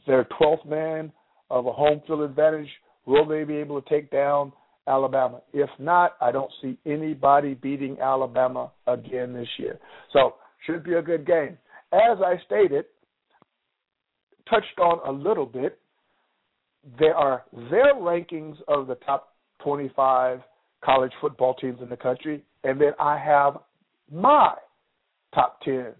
their 0.07 0.25
12th 0.41 0.67
man 0.67 1.13
of 1.51 1.67
a 1.67 1.73
home 1.73 2.03
field 2.07 2.23
advantage, 2.23 2.69
will 3.07 3.27
they 3.27 3.45
be 3.45 3.57
able 3.57 3.81
to 3.81 3.89
take 3.89 4.11
down 4.11 4.53
Alabama? 4.87 5.41
If 5.53 5.71
not, 5.79 6.17
I 6.21 6.33
don't 6.33 6.51
see 6.61 6.79
anybody 6.87 7.55
beating 7.55 7.99
Alabama 8.01 8.73
again 8.87 9.33
this 9.33 9.49
year. 9.59 9.79
So 10.13 10.35
should 10.67 10.85
be 10.85 10.95
a 10.95 11.03
good 11.03 11.27
game. 11.27 11.57
As 11.93 12.19
I 12.25 12.35
stated, 12.47 12.85
touched 14.49 14.79
on 14.79 15.01
a 15.07 15.13
little 15.13 15.47
bit, 15.47 15.80
there 16.99 17.15
are 17.15 17.45
their 17.53 17.95
rankings 17.95 18.57
of 18.69 18.87
the 18.87 18.97
top 19.07 19.35
25 19.63 20.41
college 20.85 21.13
football 21.21 21.55
teams 21.55 21.79
in 21.83 21.89
the 21.89 21.97
country, 21.97 22.43
and 22.65 22.81
then 22.81 22.93
I 22.99 23.19
have 23.19 23.59
my 24.11 24.55
top 25.35 25.61
10 25.63 25.93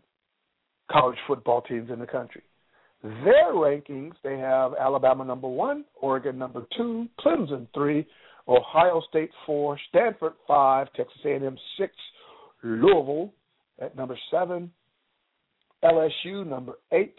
college 0.91 1.19
football 1.27 1.63
teams 1.63 1.91
in 1.91 1.99
the 1.99 2.07
country. 2.07 2.43
Their 3.03 3.53
rankings, 3.53 4.13
they 4.23 4.39
have 4.39 4.73
Alabama 4.79 5.25
number 5.25 5.49
one, 5.49 5.85
Oregon 6.01 6.37
number 6.39 6.67
two, 6.77 7.09
Clemson 7.19 7.67
three, 7.73 8.07
Ohio 8.49 9.03
State 9.09 9.31
four, 9.47 9.79
Stanford 9.89 10.33
five, 10.47 10.89
Texas 10.95 11.19
A&M 11.25 11.57
six, 11.79 11.95
Louisville 12.63 13.33
at 13.81 13.97
number 13.97 14.19
seven, 14.31 14.71
LSU 15.83 16.47
number 16.47 16.75
eight, 16.93 17.15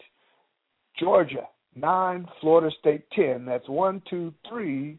Georgia 1.00 1.48
nine, 1.74 2.26
Florida 2.40 2.70
State 2.80 3.04
ten. 3.14 3.44
That's 3.44 3.68
one, 3.68 4.02
two, 4.08 4.32
three, 4.48 4.98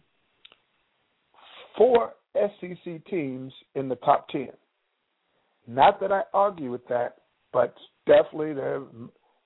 four 1.78 2.14
SEC 2.34 3.06
teams 3.10 3.54
in 3.76 3.90
the 3.90 3.96
top 3.96 4.30
ten. 4.30 4.50
Not 5.68 6.00
that 6.02 6.12
I 6.12 6.24
argue 6.34 6.72
with 6.72 6.86
that, 6.90 7.18
but 7.52 7.74
definitely 8.06 8.54
there 8.54 8.82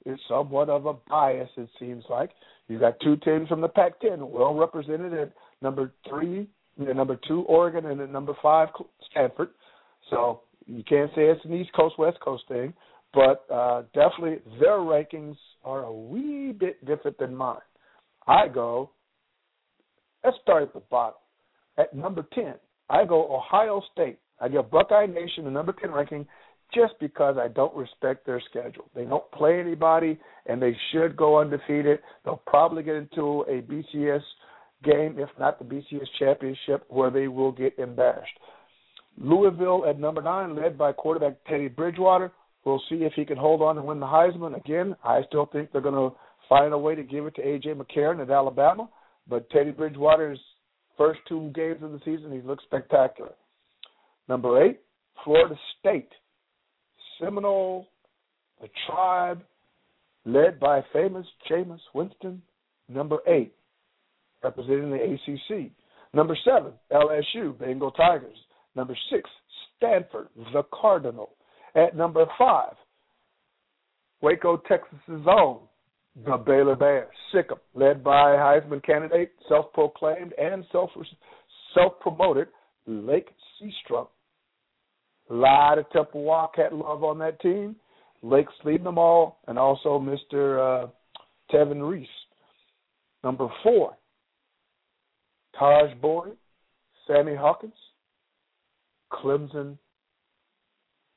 is 0.06 0.20
somewhat 0.28 0.70
of 0.70 0.86
a 0.86 0.94
bias. 1.10 1.50
It 1.58 1.70
seems 1.80 2.04
like 2.10 2.32
you 2.68 2.80
got 2.80 3.00
two 3.02 3.18
teams 3.18 3.48
from 3.48 3.62
the 3.62 3.68
Pac-10, 3.68 4.28
well 4.30 4.54
represented 4.54 5.14
at 5.14 5.32
number 5.62 5.94
three, 6.10 6.48
uh, 6.80 6.94
number 6.94 7.20
two 7.28 7.42
Oregon, 7.42 7.86
and 7.86 8.02
at 8.02 8.12
number 8.12 8.34
five 8.42 8.70
Stanford. 9.12 9.50
So 10.10 10.42
you 10.66 10.84
can't 10.84 11.12
say 11.16 11.24
it's 11.24 11.44
an 11.46 11.54
East 11.54 11.72
Coast 11.74 12.00
West 12.00 12.20
Coast 12.20 12.44
thing, 12.48 12.74
but 13.18 13.52
uh, 13.52 13.82
definitely 13.96 14.38
their 14.60 14.78
rankings 14.78 15.38
are 15.64 15.86
a 15.86 15.92
wee 15.92 16.52
bit 16.52 16.86
different 16.86 17.18
than 17.18 17.36
mine. 17.36 17.58
I 18.28 18.48
go, 18.48 18.92
let's 20.24 20.38
start 20.44 20.62
at 20.62 20.74
the 20.74 20.82
bottom. 20.92 21.18
at 21.80 21.96
number 21.96 22.28
10, 22.36 22.54
I 22.92 23.06
go 23.06 23.36
Ohio 23.36 23.82
State. 23.92 24.20
I 24.40 24.50
give 24.50 24.70
Buckeye 24.70 25.08
Nation 25.08 25.46
the 25.46 25.50
number 25.50 25.74
10 25.74 25.90
ranking 25.90 26.28
just 26.76 26.94
because 27.00 27.38
I 27.40 27.48
don't 27.48 27.76
respect 27.76 28.24
their 28.28 28.40
schedule. 28.52 28.88
They 28.94 29.06
don't 29.06 29.30
play 29.32 29.60
anybody, 29.60 30.20
and 30.46 30.62
they 30.62 30.78
should 30.92 31.18
go 31.18 31.40
undefeated. 31.40 32.00
They'll 32.24 32.44
probably 32.46 32.84
get 32.84 32.96
into 32.98 33.46
a 33.50 33.64
BCS 33.64 34.22
game, 34.84 35.16
if 35.18 35.30
not 35.40 35.58
the 35.58 35.66
BCS 35.66 36.06
championship, 36.20 36.86
where 36.90 37.10
they 37.10 37.28
will 37.28 37.52
get 37.52 37.80
embarrassed. 37.80 38.30
Louisville 39.18 39.86
at 39.90 40.00
number 40.00 40.22
nine, 40.22 40.56
led 40.56 40.78
by 40.78 40.92
quarterback 40.92 41.38
Teddy 41.50 41.68
Bridgewater. 41.68 42.32
We'll 42.68 42.84
see 42.90 43.06
if 43.06 43.14
he 43.14 43.24
can 43.24 43.38
hold 43.38 43.62
on 43.62 43.78
and 43.78 43.88
win 43.88 44.02
the 44.02 44.06
Heisman. 44.06 44.54
Again, 44.58 44.94
I 45.02 45.22
still 45.30 45.46
think 45.46 45.72
they're 45.72 45.80
going 45.80 45.94
to 46.12 46.14
find 46.50 46.74
a 46.74 46.78
way 46.78 46.96
to 46.96 47.02
give 47.02 47.26
it 47.26 47.34
to 47.36 47.42
A.J. 47.42 47.76
McCarron 47.76 48.22
at 48.22 48.30
Alabama. 48.30 48.90
But 49.26 49.50
Teddy 49.52 49.72
Bridgewater's 49.72 50.38
first 50.98 51.22
two 51.30 51.50
games 51.56 51.82
of 51.82 51.94
the 51.94 52.00
season, 52.04 52.30
he 52.34 52.46
looks 52.46 52.66
spectacular. 52.66 53.32
Number 54.28 54.62
eight, 54.62 54.82
Florida 55.24 55.56
State. 55.80 56.10
Seminole, 57.22 57.88
the 58.60 58.68
tribe, 58.86 59.44
led 60.26 60.60
by 60.60 60.82
famous 60.92 61.26
Jameis 61.50 61.80
Winston. 61.96 62.42
Number 62.90 63.20
eight, 63.28 63.54
representing 64.44 64.92
the 64.92 65.16
ACC. 65.16 65.72
Number 66.14 66.38
seven, 66.44 66.74
LSU, 66.92 67.58
Bengal 67.58 67.92
Tigers. 67.92 68.38
Number 68.76 68.98
six, 69.10 69.30
Stanford, 69.78 70.28
the 70.52 70.64
Cardinal. 70.74 71.37
At 71.76 71.96
number 71.96 72.26
five, 72.38 72.74
Waco, 74.22 74.58
Texas's 74.68 75.28
own, 75.28 75.60
the 76.26 76.38
Baylor 76.38 76.76
Bears, 76.76 77.10
Sikkim, 77.32 77.58
led 77.76 78.04
by 78.04 78.36
Heisman 78.36 78.84
candidate, 78.84 79.32
self-proclaimed 79.48 80.34
and 80.38 80.66
self 80.72 80.90
self-promoted 81.76 82.48
Lache 82.88 83.30
Seastrunk. 83.62 84.08
A 85.30 85.34
lot 85.34 85.78
of 85.78 85.90
Temple 85.92 86.24
Wildcat 86.24 86.74
love 86.74 87.04
on 87.04 87.20
that 87.20 87.40
team. 87.42 87.76
Lache's 88.24 88.48
leading 88.64 88.86
them 88.86 88.98
all, 88.98 89.40
and 89.48 89.60
also 89.60 90.00
Mr. 90.00 90.86
Uh, 90.86 90.88
Tevin 91.52 91.88
Reese. 91.88 92.08
Number 93.24 93.48
four, 93.62 93.96
Tajh 95.60 96.00
Boyd, 96.02 96.38
Sammy 97.06 97.36
Hawkins, 97.36 97.74
Clemson. 99.12 99.78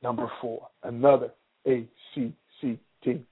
Number 0.03 0.31
four, 0.41 0.69
another 0.83 1.31
ACC 1.67 2.79
team. 3.05 3.27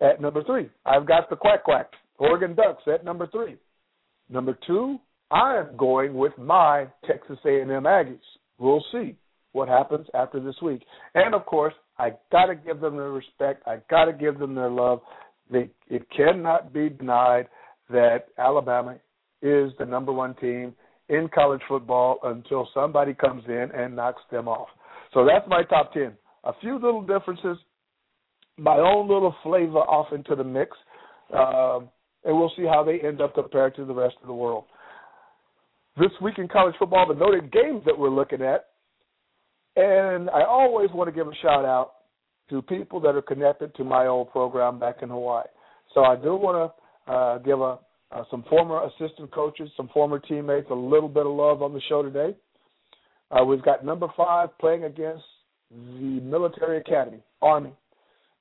At 0.00 0.20
number 0.20 0.42
three, 0.42 0.68
I've 0.84 1.06
got 1.06 1.30
the 1.30 1.36
Quack 1.36 1.64
Quack, 1.64 1.90
Oregon 2.18 2.54
Ducks 2.54 2.82
at 2.92 3.04
number 3.04 3.28
three. 3.28 3.56
Number 4.28 4.58
two, 4.66 4.98
I 5.30 5.58
am 5.58 5.76
going 5.76 6.14
with 6.14 6.36
my 6.38 6.86
Texas 7.06 7.38
A&M 7.44 7.68
Aggies. 7.68 8.18
We'll 8.58 8.84
see 8.92 9.16
what 9.52 9.68
happens 9.68 10.06
after 10.14 10.40
this 10.40 10.56
week. 10.62 10.82
And 11.14 11.34
of 11.34 11.46
course, 11.46 11.74
I 11.98 12.10
got 12.32 12.46
to 12.46 12.54
give 12.54 12.80
them 12.80 12.96
their 12.96 13.10
respect. 13.12 13.62
I 13.66 13.78
got 13.90 14.06
to 14.06 14.12
give 14.12 14.38
them 14.38 14.54
their 14.54 14.70
love. 14.70 15.00
They, 15.50 15.70
it 15.88 16.06
cannot 16.16 16.72
be 16.72 16.88
denied 16.88 17.48
that 17.90 18.26
Alabama 18.38 18.96
is 19.42 19.72
the 19.78 19.84
number 19.86 20.12
one 20.12 20.34
team 20.36 20.74
in 21.08 21.28
college 21.34 21.60
football 21.68 22.18
until 22.22 22.68
somebody 22.72 23.14
comes 23.14 23.42
in 23.46 23.68
and 23.74 23.96
knocks 23.96 24.22
them 24.30 24.48
off. 24.48 24.68
So 25.12 25.26
that's 25.26 25.46
my 25.48 25.62
top 25.64 25.92
10. 25.92 26.12
A 26.44 26.52
few 26.60 26.74
little 26.74 27.02
differences, 27.02 27.58
my 28.58 28.76
own 28.76 29.08
little 29.08 29.34
flavor 29.42 29.78
off 29.78 30.12
into 30.12 30.34
the 30.34 30.44
mix, 30.44 30.76
um, 31.32 31.88
and 32.24 32.36
we'll 32.36 32.52
see 32.56 32.64
how 32.64 32.84
they 32.84 33.06
end 33.06 33.20
up 33.20 33.34
compared 33.34 33.74
to 33.76 33.84
the 33.84 33.94
rest 33.94 34.16
of 34.20 34.26
the 34.26 34.34
world. 34.34 34.64
This 35.98 36.10
week 36.22 36.38
in 36.38 36.48
college 36.48 36.74
football, 36.78 37.06
the 37.06 37.14
noted 37.14 37.52
games 37.52 37.82
that 37.84 37.98
we're 37.98 38.10
looking 38.10 38.40
at, 38.40 38.66
and 39.76 40.30
I 40.30 40.44
always 40.44 40.90
want 40.92 41.08
to 41.08 41.12
give 41.12 41.26
a 41.26 41.34
shout 41.42 41.64
out 41.64 41.92
to 42.50 42.62
people 42.62 43.00
that 43.00 43.14
are 43.14 43.22
connected 43.22 43.74
to 43.74 43.84
my 43.84 44.06
old 44.06 44.30
program 44.30 44.78
back 44.78 44.96
in 45.02 45.08
Hawaii. 45.08 45.44
So 45.94 46.04
I 46.04 46.16
do 46.16 46.34
want 46.34 46.72
to 47.06 47.12
uh, 47.12 47.38
give 47.38 47.60
a 47.60 47.78
uh, 48.12 48.24
some 48.30 48.44
former 48.48 48.82
assistant 48.84 49.30
coaches, 49.32 49.70
some 49.76 49.88
former 49.92 50.18
teammates, 50.18 50.68
a 50.70 50.74
little 50.74 51.08
bit 51.08 51.26
of 51.26 51.32
love 51.32 51.62
on 51.62 51.72
the 51.72 51.80
show 51.88 52.02
today. 52.02 52.36
Uh, 53.30 53.44
we've 53.44 53.62
got 53.62 53.84
number 53.84 54.08
five 54.16 54.56
playing 54.58 54.84
against 54.84 55.24
the 55.70 56.20
Military 56.22 56.78
Academy, 56.78 57.20
Army, 57.40 57.72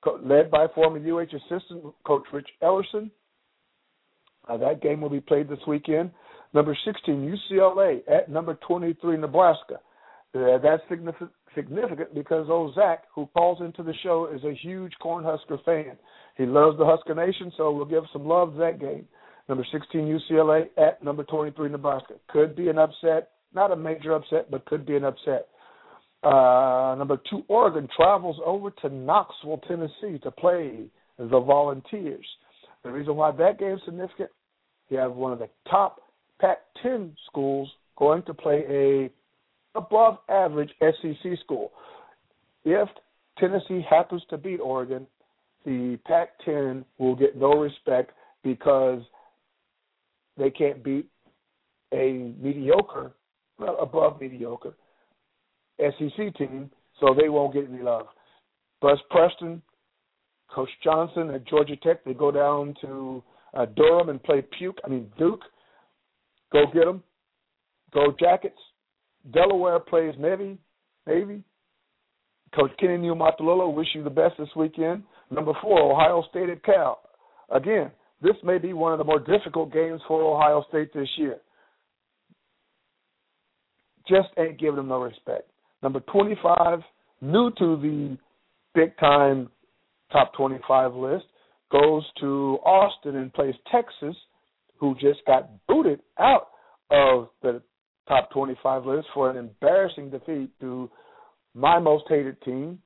co- 0.03 0.19
led 0.23 0.51
by 0.51 0.67
former 0.75 0.99
UH 0.99 1.35
assistant 1.35 1.83
coach 2.03 2.23
Rich 2.33 2.49
Ellerson. 2.61 3.09
Uh, 4.49 4.57
that 4.57 4.81
game 4.81 4.99
will 4.99 5.09
be 5.09 5.21
played 5.21 5.47
this 5.47 5.59
weekend. 5.67 6.11
Number 6.53 6.77
16, 6.83 7.39
UCLA 7.51 8.01
at 8.09 8.29
number 8.29 8.55
23, 8.67 9.17
Nebraska. 9.17 9.75
Uh, 10.35 10.57
that's 10.57 10.83
significant, 10.89 11.31
significant 11.55 12.13
because 12.13 12.47
old 12.49 12.75
Zach, 12.75 13.03
who 13.13 13.27
calls 13.27 13.61
into 13.61 13.83
the 13.83 13.93
show, 14.03 14.29
is 14.33 14.43
a 14.43 14.53
huge 14.53 14.91
Cornhusker 15.01 15.63
fan. 15.63 15.97
He 16.37 16.45
loves 16.45 16.77
the 16.77 16.85
Husker 16.85 17.15
Nation, 17.15 17.51
so 17.55 17.71
we'll 17.71 17.85
give 17.85 18.03
some 18.11 18.27
love 18.27 18.53
to 18.53 18.59
that 18.59 18.79
game. 18.79 19.07
Number 19.49 19.65
16 19.71 20.19
UCLA 20.31 20.67
at 20.77 21.03
number 21.03 21.23
23 21.23 21.69
Nebraska. 21.69 22.13
Could 22.29 22.55
be 22.55 22.69
an 22.69 22.77
upset, 22.77 23.31
not 23.53 23.71
a 23.71 23.75
major 23.75 24.13
upset, 24.13 24.49
but 24.49 24.65
could 24.65 24.85
be 24.85 24.95
an 24.95 25.03
upset. 25.03 25.47
Uh, 26.23 26.95
number 26.97 27.19
two 27.29 27.43
Oregon 27.47 27.87
travels 27.95 28.37
over 28.45 28.69
to 28.69 28.89
Knoxville, 28.89 29.61
Tennessee 29.67 30.19
to 30.23 30.31
play 30.31 30.85
the 31.17 31.39
Volunteers. 31.39 32.25
The 32.83 32.91
reason 32.91 33.15
why 33.15 33.31
that 33.31 33.59
game 33.59 33.75
is 33.75 33.81
significant, 33.85 34.29
you 34.89 34.97
have 34.97 35.13
one 35.13 35.33
of 35.33 35.39
the 35.39 35.49
top 35.69 35.99
Pac-10 36.39 37.13
schools 37.27 37.69
going 37.97 38.23
to 38.23 38.33
play 38.33 38.63
a 38.67 39.77
above 39.77 40.17
average 40.29 40.71
SEC 40.81 41.39
school. 41.43 41.71
If 42.65 42.89
Tennessee 43.37 43.85
happens 43.87 44.23
to 44.29 44.37
beat 44.37 44.59
Oregon, 44.59 45.07
the 45.65 45.99
Pac-10 46.05 46.83
will 46.97 47.15
get 47.15 47.37
no 47.37 47.53
respect 47.53 48.11
because 48.43 49.01
they 50.41 50.49
can't 50.49 50.83
beat 50.83 51.05
a 51.93 52.33
mediocre, 52.41 53.11
well, 53.59 53.77
above 53.79 54.19
mediocre 54.19 54.73
SEC 55.79 56.35
team, 56.35 56.71
so 56.99 57.15
they 57.19 57.29
won't 57.29 57.53
get 57.53 57.69
any 57.71 57.81
love. 57.83 58.07
Buzz 58.81 58.97
Preston, 59.11 59.61
Coach 60.49 60.69
Johnson 60.83 61.29
at 61.29 61.47
Georgia 61.47 61.75
Tech, 61.75 62.03
they 62.03 62.13
go 62.13 62.31
down 62.31 62.73
to 62.81 63.23
uh, 63.53 63.65
Durham 63.75 64.09
and 64.09 64.21
play 64.23 64.43
Puke. 64.57 64.79
I 64.83 64.89
mean 64.89 65.11
Duke. 65.17 65.41
Go 66.51 66.65
get 66.73 66.85
them. 66.85 67.03
Go 67.93 68.13
Jackets. 68.19 68.59
Delaware 69.31 69.79
plays 69.79 70.15
Navy. 70.17 70.57
Navy. 71.05 71.43
Coach 72.55 72.71
Kenny 72.79 72.97
Niumatalolo, 72.97 73.73
wish 73.73 73.87
you 73.93 74.03
the 74.03 74.09
best 74.09 74.33
this 74.37 74.49
weekend. 74.55 75.03
Number 75.29 75.53
four, 75.61 75.93
Ohio 75.93 76.23
State 76.29 76.49
at 76.49 76.63
Cal. 76.63 76.99
Again, 77.49 77.91
this 78.21 78.35
may 78.43 78.57
be 78.57 78.73
one 78.73 78.91
of 78.91 78.97
the 78.99 79.03
more 79.03 79.19
difficult 79.19 79.73
games 79.73 80.01
for 80.07 80.21
Ohio 80.21 80.63
State 80.69 80.93
this 80.93 81.09
year. 81.17 81.37
Just 84.07 84.29
ain't 84.37 84.59
giving 84.59 84.75
them 84.75 84.87
no 84.89 85.01
respect. 85.01 85.49
Number 85.81 85.99
25, 86.01 86.79
new 87.21 87.51
to 87.57 87.77
the 87.77 88.17
big 88.75 88.97
time 88.97 89.49
top 90.11 90.33
25 90.35 90.93
list, 90.93 91.25
goes 91.71 92.03
to 92.19 92.59
Austin 92.65 93.15
and 93.15 93.33
plays 93.33 93.55
Texas, 93.71 94.15
who 94.77 94.93
just 94.95 95.19
got 95.25 95.49
booted 95.67 96.01
out 96.19 96.49
of 96.89 97.29
the 97.41 97.61
top 98.07 98.29
25 98.31 98.85
list 98.85 99.07
for 99.13 99.29
an 99.29 99.37
embarrassing 99.37 100.09
defeat 100.09 100.49
to 100.59 100.89
my 101.53 101.79
most 101.79 102.05
hated 102.09 102.41
team, 102.41 102.79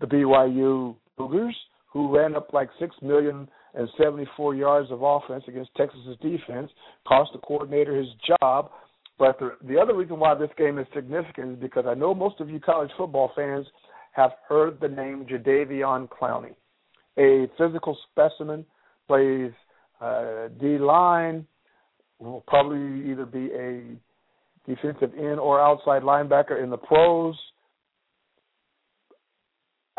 the 0.00 0.06
BYU 0.06 0.94
Cougars, 1.18 1.56
who 1.92 2.14
ran 2.16 2.34
up 2.36 2.52
like 2.52 2.68
six 2.78 2.94
million 3.02 3.48
and 3.74 3.88
74 3.98 4.54
yards 4.54 4.90
of 4.90 5.02
offense 5.02 5.44
against 5.48 5.74
Texas's 5.76 6.16
defense, 6.22 6.70
cost 7.06 7.30
the 7.32 7.38
coordinator 7.40 7.96
his 7.96 8.08
job. 8.40 8.70
But 9.18 9.38
the, 9.38 9.56
the 9.66 9.78
other 9.78 9.94
reason 9.94 10.18
why 10.18 10.34
this 10.34 10.50
game 10.58 10.78
is 10.78 10.86
significant 10.94 11.52
is 11.52 11.58
because 11.58 11.84
I 11.86 11.94
know 11.94 12.14
most 12.14 12.40
of 12.40 12.50
you 12.50 12.60
college 12.60 12.90
football 12.96 13.32
fans 13.34 13.66
have 14.12 14.32
heard 14.48 14.78
the 14.80 14.88
name 14.88 15.26
Jadeveon 15.26 16.08
Clowney, 16.08 16.54
a 17.18 17.50
physical 17.58 17.96
specimen, 18.10 18.64
plays 19.06 19.52
uh, 20.00 20.48
D 20.60 20.78
line, 20.78 21.46
will 22.18 22.42
probably 22.46 23.10
either 23.10 23.26
be 23.26 23.50
a 23.52 23.82
defensive 24.66 25.12
end 25.16 25.38
or 25.38 25.60
outside 25.60 26.02
linebacker 26.02 26.62
in 26.62 26.70
the 26.70 26.76
pros. 26.76 27.36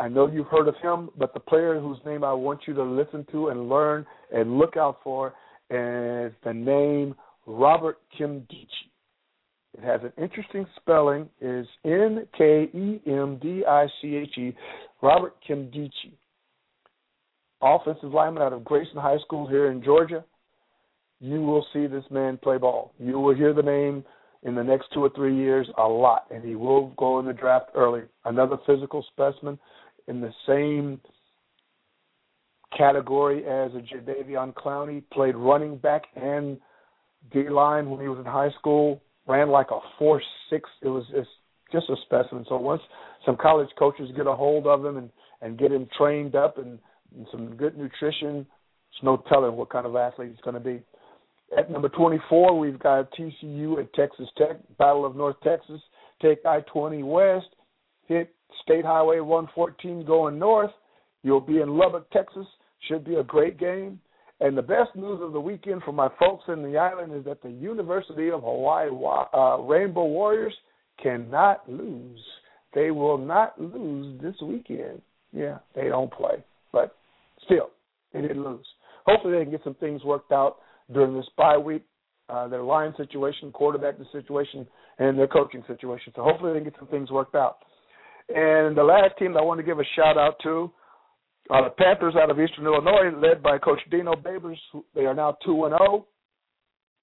I 0.00 0.08
know 0.08 0.28
you've 0.28 0.46
heard 0.46 0.68
of 0.68 0.76
him, 0.76 1.10
but 1.18 1.34
the 1.34 1.40
player 1.40 1.80
whose 1.80 1.98
name 2.06 2.22
I 2.22 2.32
want 2.32 2.60
you 2.66 2.74
to 2.74 2.82
listen 2.82 3.26
to 3.32 3.48
and 3.48 3.68
learn 3.68 4.06
and 4.32 4.58
look 4.58 4.76
out 4.76 4.98
for 5.02 5.34
is 5.70 6.32
the 6.44 6.52
name 6.54 7.14
Robert 7.46 7.98
Nkemdiche. 8.18 8.66
It 9.76 9.84
has 9.84 10.00
an 10.02 10.12
interesting 10.22 10.66
spelling. 10.76 11.28
It 11.40 11.62
is 11.62 11.66
N 11.84 12.26
K 12.36 12.68
E 12.72 13.00
M 13.06 13.38
D 13.42 13.64
I 13.68 13.86
C 14.00 14.16
H 14.16 14.38
E. 14.38 14.56
Robert 15.02 15.34
Nkemdiche, 15.48 16.12
offensive 17.60 18.12
lineman 18.12 18.42
out 18.42 18.52
of 18.52 18.64
Grayson 18.64 18.96
High 18.96 19.18
School 19.24 19.46
here 19.46 19.70
in 19.70 19.82
Georgia. 19.82 20.24
you 21.20 21.40
will 21.42 21.66
see 21.72 21.86
this 21.86 22.04
man 22.10 22.38
play 22.38 22.58
ball. 22.58 22.92
You 22.98 23.18
will 23.18 23.34
hear 23.34 23.52
the 23.52 23.62
name 23.62 24.04
in 24.44 24.54
the 24.54 24.62
next 24.62 24.86
two 24.94 25.00
or 25.00 25.10
three 25.10 25.36
years 25.36 25.68
a 25.76 25.82
lot, 25.86 26.26
and 26.30 26.44
he 26.44 26.54
will 26.54 26.88
go 26.96 27.18
in 27.18 27.26
the 27.26 27.32
draft 27.32 27.70
early. 27.74 28.02
Another 28.24 28.56
physical 28.66 29.04
specimen 29.12 29.58
in 30.08 30.20
the 30.20 30.32
same 30.46 31.00
category 32.76 33.44
as 33.44 33.70
a 33.74 33.80
Jadeveon 33.80 34.54
Clowney, 34.54 35.02
played 35.12 35.36
running 35.36 35.76
back 35.76 36.02
and 36.16 36.58
D 37.32 37.48
line 37.48 37.90
when 37.90 38.00
he 38.00 38.08
was 38.08 38.18
in 38.18 38.24
high 38.24 38.50
school, 38.58 39.02
ran 39.26 39.50
like 39.50 39.70
a 39.70 39.78
four 39.98 40.20
six. 40.50 40.68
It 40.82 40.88
was 40.88 41.04
just 41.14 41.28
just 41.72 41.90
a 41.90 41.96
specimen. 42.06 42.44
So 42.48 42.56
once 42.56 42.82
some 43.26 43.36
college 43.36 43.68
coaches 43.78 44.10
get 44.16 44.26
a 44.26 44.34
hold 44.34 44.66
of 44.66 44.84
him 44.84 44.96
and 44.96 45.10
and 45.40 45.58
get 45.58 45.72
him 45.72 45.88
trained 45.96 46.34
up 46.34 46.58
and, 46.58 46.78
and 47.16 47.26
some 47.30 47.54
good 47.56 47.76
nutrition, 47.76 48.46
there's 48.90 49.04
no 49.04 49.22
telling 49.28 49.56
what 49.56 49.70
kind 49.70 49.86
of 49.86 49.94
athlete 49.94 50.30
he's 50.30 50.40
going 50.40 50.54
to 50.54 50.60
be. 50.60 50.82
At 51.56 51.70
number 51.70 51.88
24, 51.88 52.58
we've 52.58 52.78
got 52.78 53.10
TCU 53.12 53.78
at 53.78 53.92
Texas 53.94 54.28
Tech, 54.36 54.56
Battle 54.78 55.06
of 55.06 55.16
North 55.16 55.36
Texas. 55.42 55.80
Take 56.20 56.44
I-20 56.44 57.04
west, 57.04 57.46
hit 58.06 58.34
State 58.68 58.84
Highway 58.84 59.20
114 59.20 60.04
going 60.04 60.38
north. 60.38 60.70
You'll 61.22 61.40
be 61.40 61.62
in 61.62 61.78
Lubbock, 61.78 62.10
Texas. 62.10 62.46
Should 62.86 63.02
be 63.02 63.14
a 63.14 63.24
great 63.24 63.58
game. 63.58 63.98
And 64.40 64.56
the 64.56 64.62
best 64.62 64.94
news 64.94 65.20
of 65.22 65.32
the 65.32 65.40
weekend 65.40 65.82
for 65.84 65.92
my 65.92 66.08
folks 66.20 66.44
in 66.48 66.62
the 66.62 66.76
island 66.76 67.14
is 67.14 67.24
that 67.24 67.42
the 67.42 67.50
University 67.50 68.30
of 68.30 68.42
Hawaii 68.42 68.88
uh, 69.32 69.56
Rainbow 69.62 70.04
Warriors 70.04 70.52
cannot 71.02 71.66
lose. 71.66 72.20
They 72.74 72.90
will 72.90 73.16
not 73.16 73.58
lose 73.58 74.20
this 74.20 74.34
weekend. 74.42 75.00
Yeah, 75.32 75.58
they 75.74 75.88
don't 75.88 76.12
play, 76.12 76.44
but 76.70 76.94
still, 77.46 77.70
they 78.12 78.20
didn't 78.20 78.44
lose. 78.44 78.66
Hopefully, 79.06 79.38
they 79.38 79.44
can 79.44 79.50
get 79.50 79.64
some 79.64 79.74
things 79.76 80.04
worked 80.04 80.30
out 80.30 80.58
during 80.92 81.16
this 81.16 81.28
bye 81.38 81.56
week. 81.56 81.84
Uh, 82.28 82.46
their 82.46 82.62
line 82.62 82.92
situation, 82.98 83.50
quarterback 83.50 83.94
situation, 84.12 84.66
and 84.98 85.18
their 85.18 85.26
coaching 85.26 85.64
situation. 85.66 86.12
So 86.14 86.22
hopefully, 86.22 86.52
they 86.52 86.58
can 86.58 86.68
get 86.68 86.78
some 86.78 86.88
things 86.88 87.10
worked 87.10 87.34
out. 87.34 87.58
And 88.28 88.76
the 88.76 88.82
last 88.82 89.16
team 89.18 89.36
I 89.36 89.42
want 89.42 89.58
to 89.58 89.64
give 89.64 89.78
a 89.78 89.84
shout 89.96 90.18
out 90.18 90.34
to 90.42 90.70
are 91.50 91.64
the 91.64 91.70
Panthers 91.70 92.14
out 92.14 92.30
of 92.30 92.38
Eastern 92.38 92.66
Illinois, 92.66 93.10
led 93.16 93.42
by 93.42 93.58
Coach 93.58 93.80
Dino 93.90 94.12
Babers. 94.12 94.58
They 94.94 95.06
are 95.06 95.14
now 95.14 95.36
two 95.44 95.64
and 95.64 95.72
zero, 95.72 96.04
oh, 96.04 96.06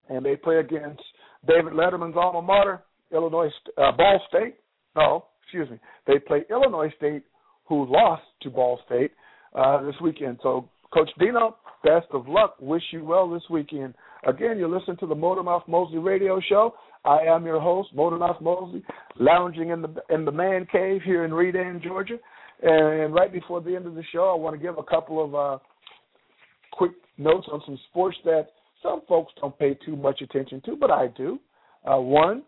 and 0.07 0.23
they 0.23 0.35
play 0.35 0.57
against 0.57 1.01
David 1.47 1.73
Letterman's 1.73 2.15
alma 2.15 2.41
mater, 2.41 2.83
Illinois 3.11 3.49
uh, 3.77 3.91
Ball 3.91 4.21
State. 4.29 4.55
No, 4.95 5.25
excuse 5.43 5.69
me. 5.69 5.79
They 6.05 6.19
play 6.19 6.43
Illinois 6.49 6.93
State, 6.97 7.23
who 7.65 7.91
lost 7.91 8.23
to 8.43 8.49
Ball 8.51 8.79
State 8.85 9.11
uh, 9.55 9.83
this 9.83 9.95
weekend. 10.01 10.39
So, 10.43 10.69
Coach 10.93 11.09
Dino, 11.19 11.57
best 11.83 12.07
of 12.13 12.27
luck. 12.27 12.55
Wish 12.59 12.83
you 12.91 13.03
well 13.03 13.29
this 13.29 13.43
weekend. 13.49 13.95
Again, 14.27 14.57
you're 14.57 14.69
listening 14.69 14.97
to 14.97 15.07
the 15.07 15.15
Motormouth 15.15 15.67
Mosley 15.67 15.99
Radio 15.99 16.39
Show. 16.47 16.75
I 17.05 17.19
am 17.23 17.45
your 17.45 17.59
host, 17.59 17.95
Motormouth 17.95 18.41
Mosley, 18.41 18.83
lounging 19.19 19.69
in 19.69 19.81
the 19.81 19.93
in 20.09 20.25
the 20.25 20.31
man 20.31 20.67
cave 20.71 21.01
here 21.03 21.23
in 21.23 21.33
Redan, 21.33 21.81
Georgia. 21.83 22.17
And 22.63 23.13
right 23.13 23.31
before 23.31 23.61
the 23.61 23.75
end 23.75 23.85
of 23.85 23.95
the 23.95 24.03
show, 24.11 24.31
I 24.33 24.39
want 24.39 24.55
to 24.55 24.61
give 24.61 24.77
a 24.77 24.83
couple 24.83 25.23
of 25.23 25.35
uh, 25.35 25.57
quick 26.71 26.93
notes 27.17 27.47
on 27.51 27.61
some 27.65 27.77
sports 27.89 28.17
that 28.25 28.47
some 28.81 29.01
folks 29.07 29.33
don't 29.39 29.57
pay 29.59 29.77
too 29.85 29.95
much 29.95 30.21
attention 30.21 30.61
to, 30.65 30.75
but 30.75 30.89
I 30.89 31.07
do. 31.15 31.39
Uh, 31.85 31.99
one, 31.99 32.43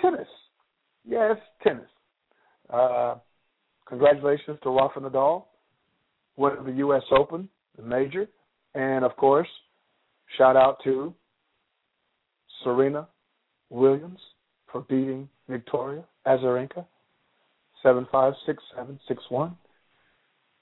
tennis. 0.00 0.28
Yes, 1.04 1.36
tennis. 1.62 1.88
Uh, 2.70 3.16
congratulations 3.88 4.58
to 4.62 4.70
Rafa 4.70 5.00
Nadal, 5.00 5.44
winning 6.36 6.64
the 6.64 6.78
U.S. 6.78 7.02
Open, 7.10 7.48
the 7.76 7.82
major, 7.82 8.28
and 8.74 9.04
of 9.04 9.16
course, 9.16 9.48
shout 10.36 10.56
out 10.56 10.76
to 10.84 11.14
Serena 12.62 13.08
Williams 13.70 14.20
for 14.70 14.82
beating 14.82 15.28
Victoria 15.48 16.04
Azarenka 16.26 16.84
seven 17.82 18.06
five 18.10 18.34
six 18.46 18.62
seven 18.76 18.98
six 19.08 19.22
one. 19.28 19.56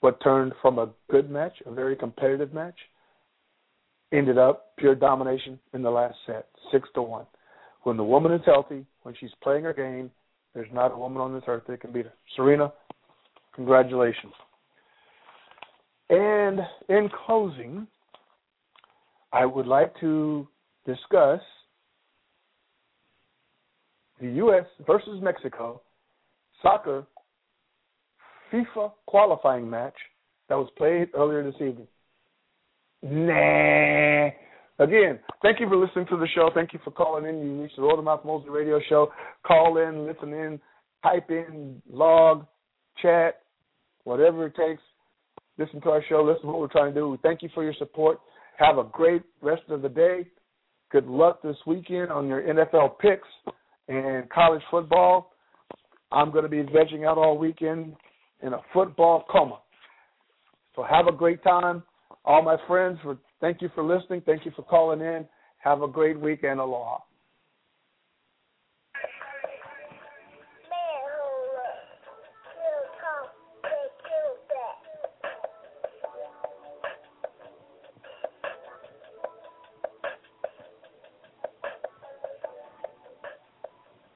What 0.01 0.23
turned 0.23 0.53
from 0.61 0.79
a 0.79 0.91
good 1.11 1.31
match, 1.31 1.55
a 1.65 1.73
very 1.73 1.97
competitive 1.97 2.53
match, 2.53 2.77
ended 4.13 4.39
up 4.39 4.77
pure 4.77 4.95
domination 4.95 5.59
in 5.73 5.83
the 5.83 5.91
last 5.91 6.17
set, 6.27 6.47
six 6.71 6.89
to 6.95 7.03
one. 7.03 7.27
When 7.83 7.97
the 7.97 8.05
woman 8.05 8.33
is 8.33 8.43
healthy, 8.45 8.85
when 9.03 9.15
she's 9.19 9.31
playing 9.43 9.65
her 9.65 9.73
game, 9.73 10.11
there's 10.55 10.73
not 10.73 10.93
a 10.93 10.97
woman 10.97 11.21
on 11.21 11.35
this 11.35 11.45
earth 11.47 11.65
that 11.69 11.81
can 11.81 11.93
beat 11.93 12.07
her. 12.07 12.13
Serena, 12.35 12.73
congratulations. 13.55 14.33
And 16.11 16.61
in 16.89 17.11
closing, 17.27 17.87
I 19.33 19.45
would 19.45 19.67
like 19.67 19.99
to 20.01 20.47
discuss 20.87 21.41
the 24.21 24.29
U.S. 24.29 24.65
versus 24.87 25.21
Mexico 25.23 25.83
soccer 26.63 27.07
FIFA 28.53 28.93
qualifying 29.07 29.69
match 29.69 29.95
that 30.49 30.55
was 30.55 30.71
played 30.77 31.09
earlier 31.15 31.43
this 31.45 31.55
evening. 31.57 31.89
Nah. 33.03 34.31
Again, 34.79 35.19
thank 35.43 35.59
you 35.59 35.69
for 35.69 35.77
listening 35.77 36.07
to 36.11 36.19
the 36.19 36.29
show. 36.35 36.51
Thank 36.55 36.73
you 36.73 36.81
for 36.85 36.91
calling 36.91 37.25
in. 37.27 37.41
You 37.41 37.63
reached 37.63 37.77
the 37.77 37.83
Motormouth 37.83 38.25
Mosley 38.27 38.51
Radio 38.51 38.79
Show. 38.89 39.11
Call 39.47 39.79
in, 39.79 40.07
listen 40.07 40.33
in, 40.35 40.61
type 41.03 41.31
in, 41.31 41.81
log, 41.91 42.47
chat, 43.01 43.41
whatever 44.05 44.47
it 44.47 44.55
takes. 44.55 44.83
Listen 45.59 45.81
to 45.81 45.89
our 45.89 46.03
show. 46.09 46.23
Listen 46.23 46.43
to 46.43 46.47
what 46.49 46.61
we're 46.61 46.69
trying 46.69 46.93
to 46.93 47.01
do. 47.01 47.09
We 47.09 47.17
thank 47.23 47.43
you 47.43 47.49
for 47.55 47.65
your 47.65 47.73
support. 47.79 48.21
Have 48.59 48.77
a 48.77 48.85
great 48.85 49.23
rest 49.41 49.63
of 49.71 49.81
the 49.81 49.89
day. 49.89 50.27
Good 50.91 51.07
luck 51.07 51.43
this 51.43 51.57
weekend 51.67 52.11
on 52.11 52.29
your 52.29 52.43
NFL 52.43 52.99
picks 52.99 53.29
and 53.89 54.29
college 54.31 54.63
football. 54.71 55.33
I'm 56.13 56.31
going 56.31 56.45
to 56.45 56.49
be 56.49 56.63
vegging 56.63 57.07
out 57.07 57.19
all 57.19 57.37
weekend 57.37 57.95
in 58.43 58.53
a 58.53 58.61
football 58.73 59.25
coma. 59.31 59.59
So 60.75 60.83
have 60.83 61.07
a 61.07 61.13
great 61.13 61.43
time. 61.43 61.83
All 62.25 62.43
my 62.43 62.57
friends, 62.67 62.99
thank 63.41 63.63
you 63.63 63.71
for 63.75 63.83
listening. 63.83 64.23
Thank 64.25 64.45
you 64.45 64.53
for 64.55 64.63
calling 64.63 65.01
in. 65.01 65.27
Have 65.59 65.83
a 65.83 65.89
great 65.89 66.21
weekend. 66.21 66.61
Aloha. 66.61 66.99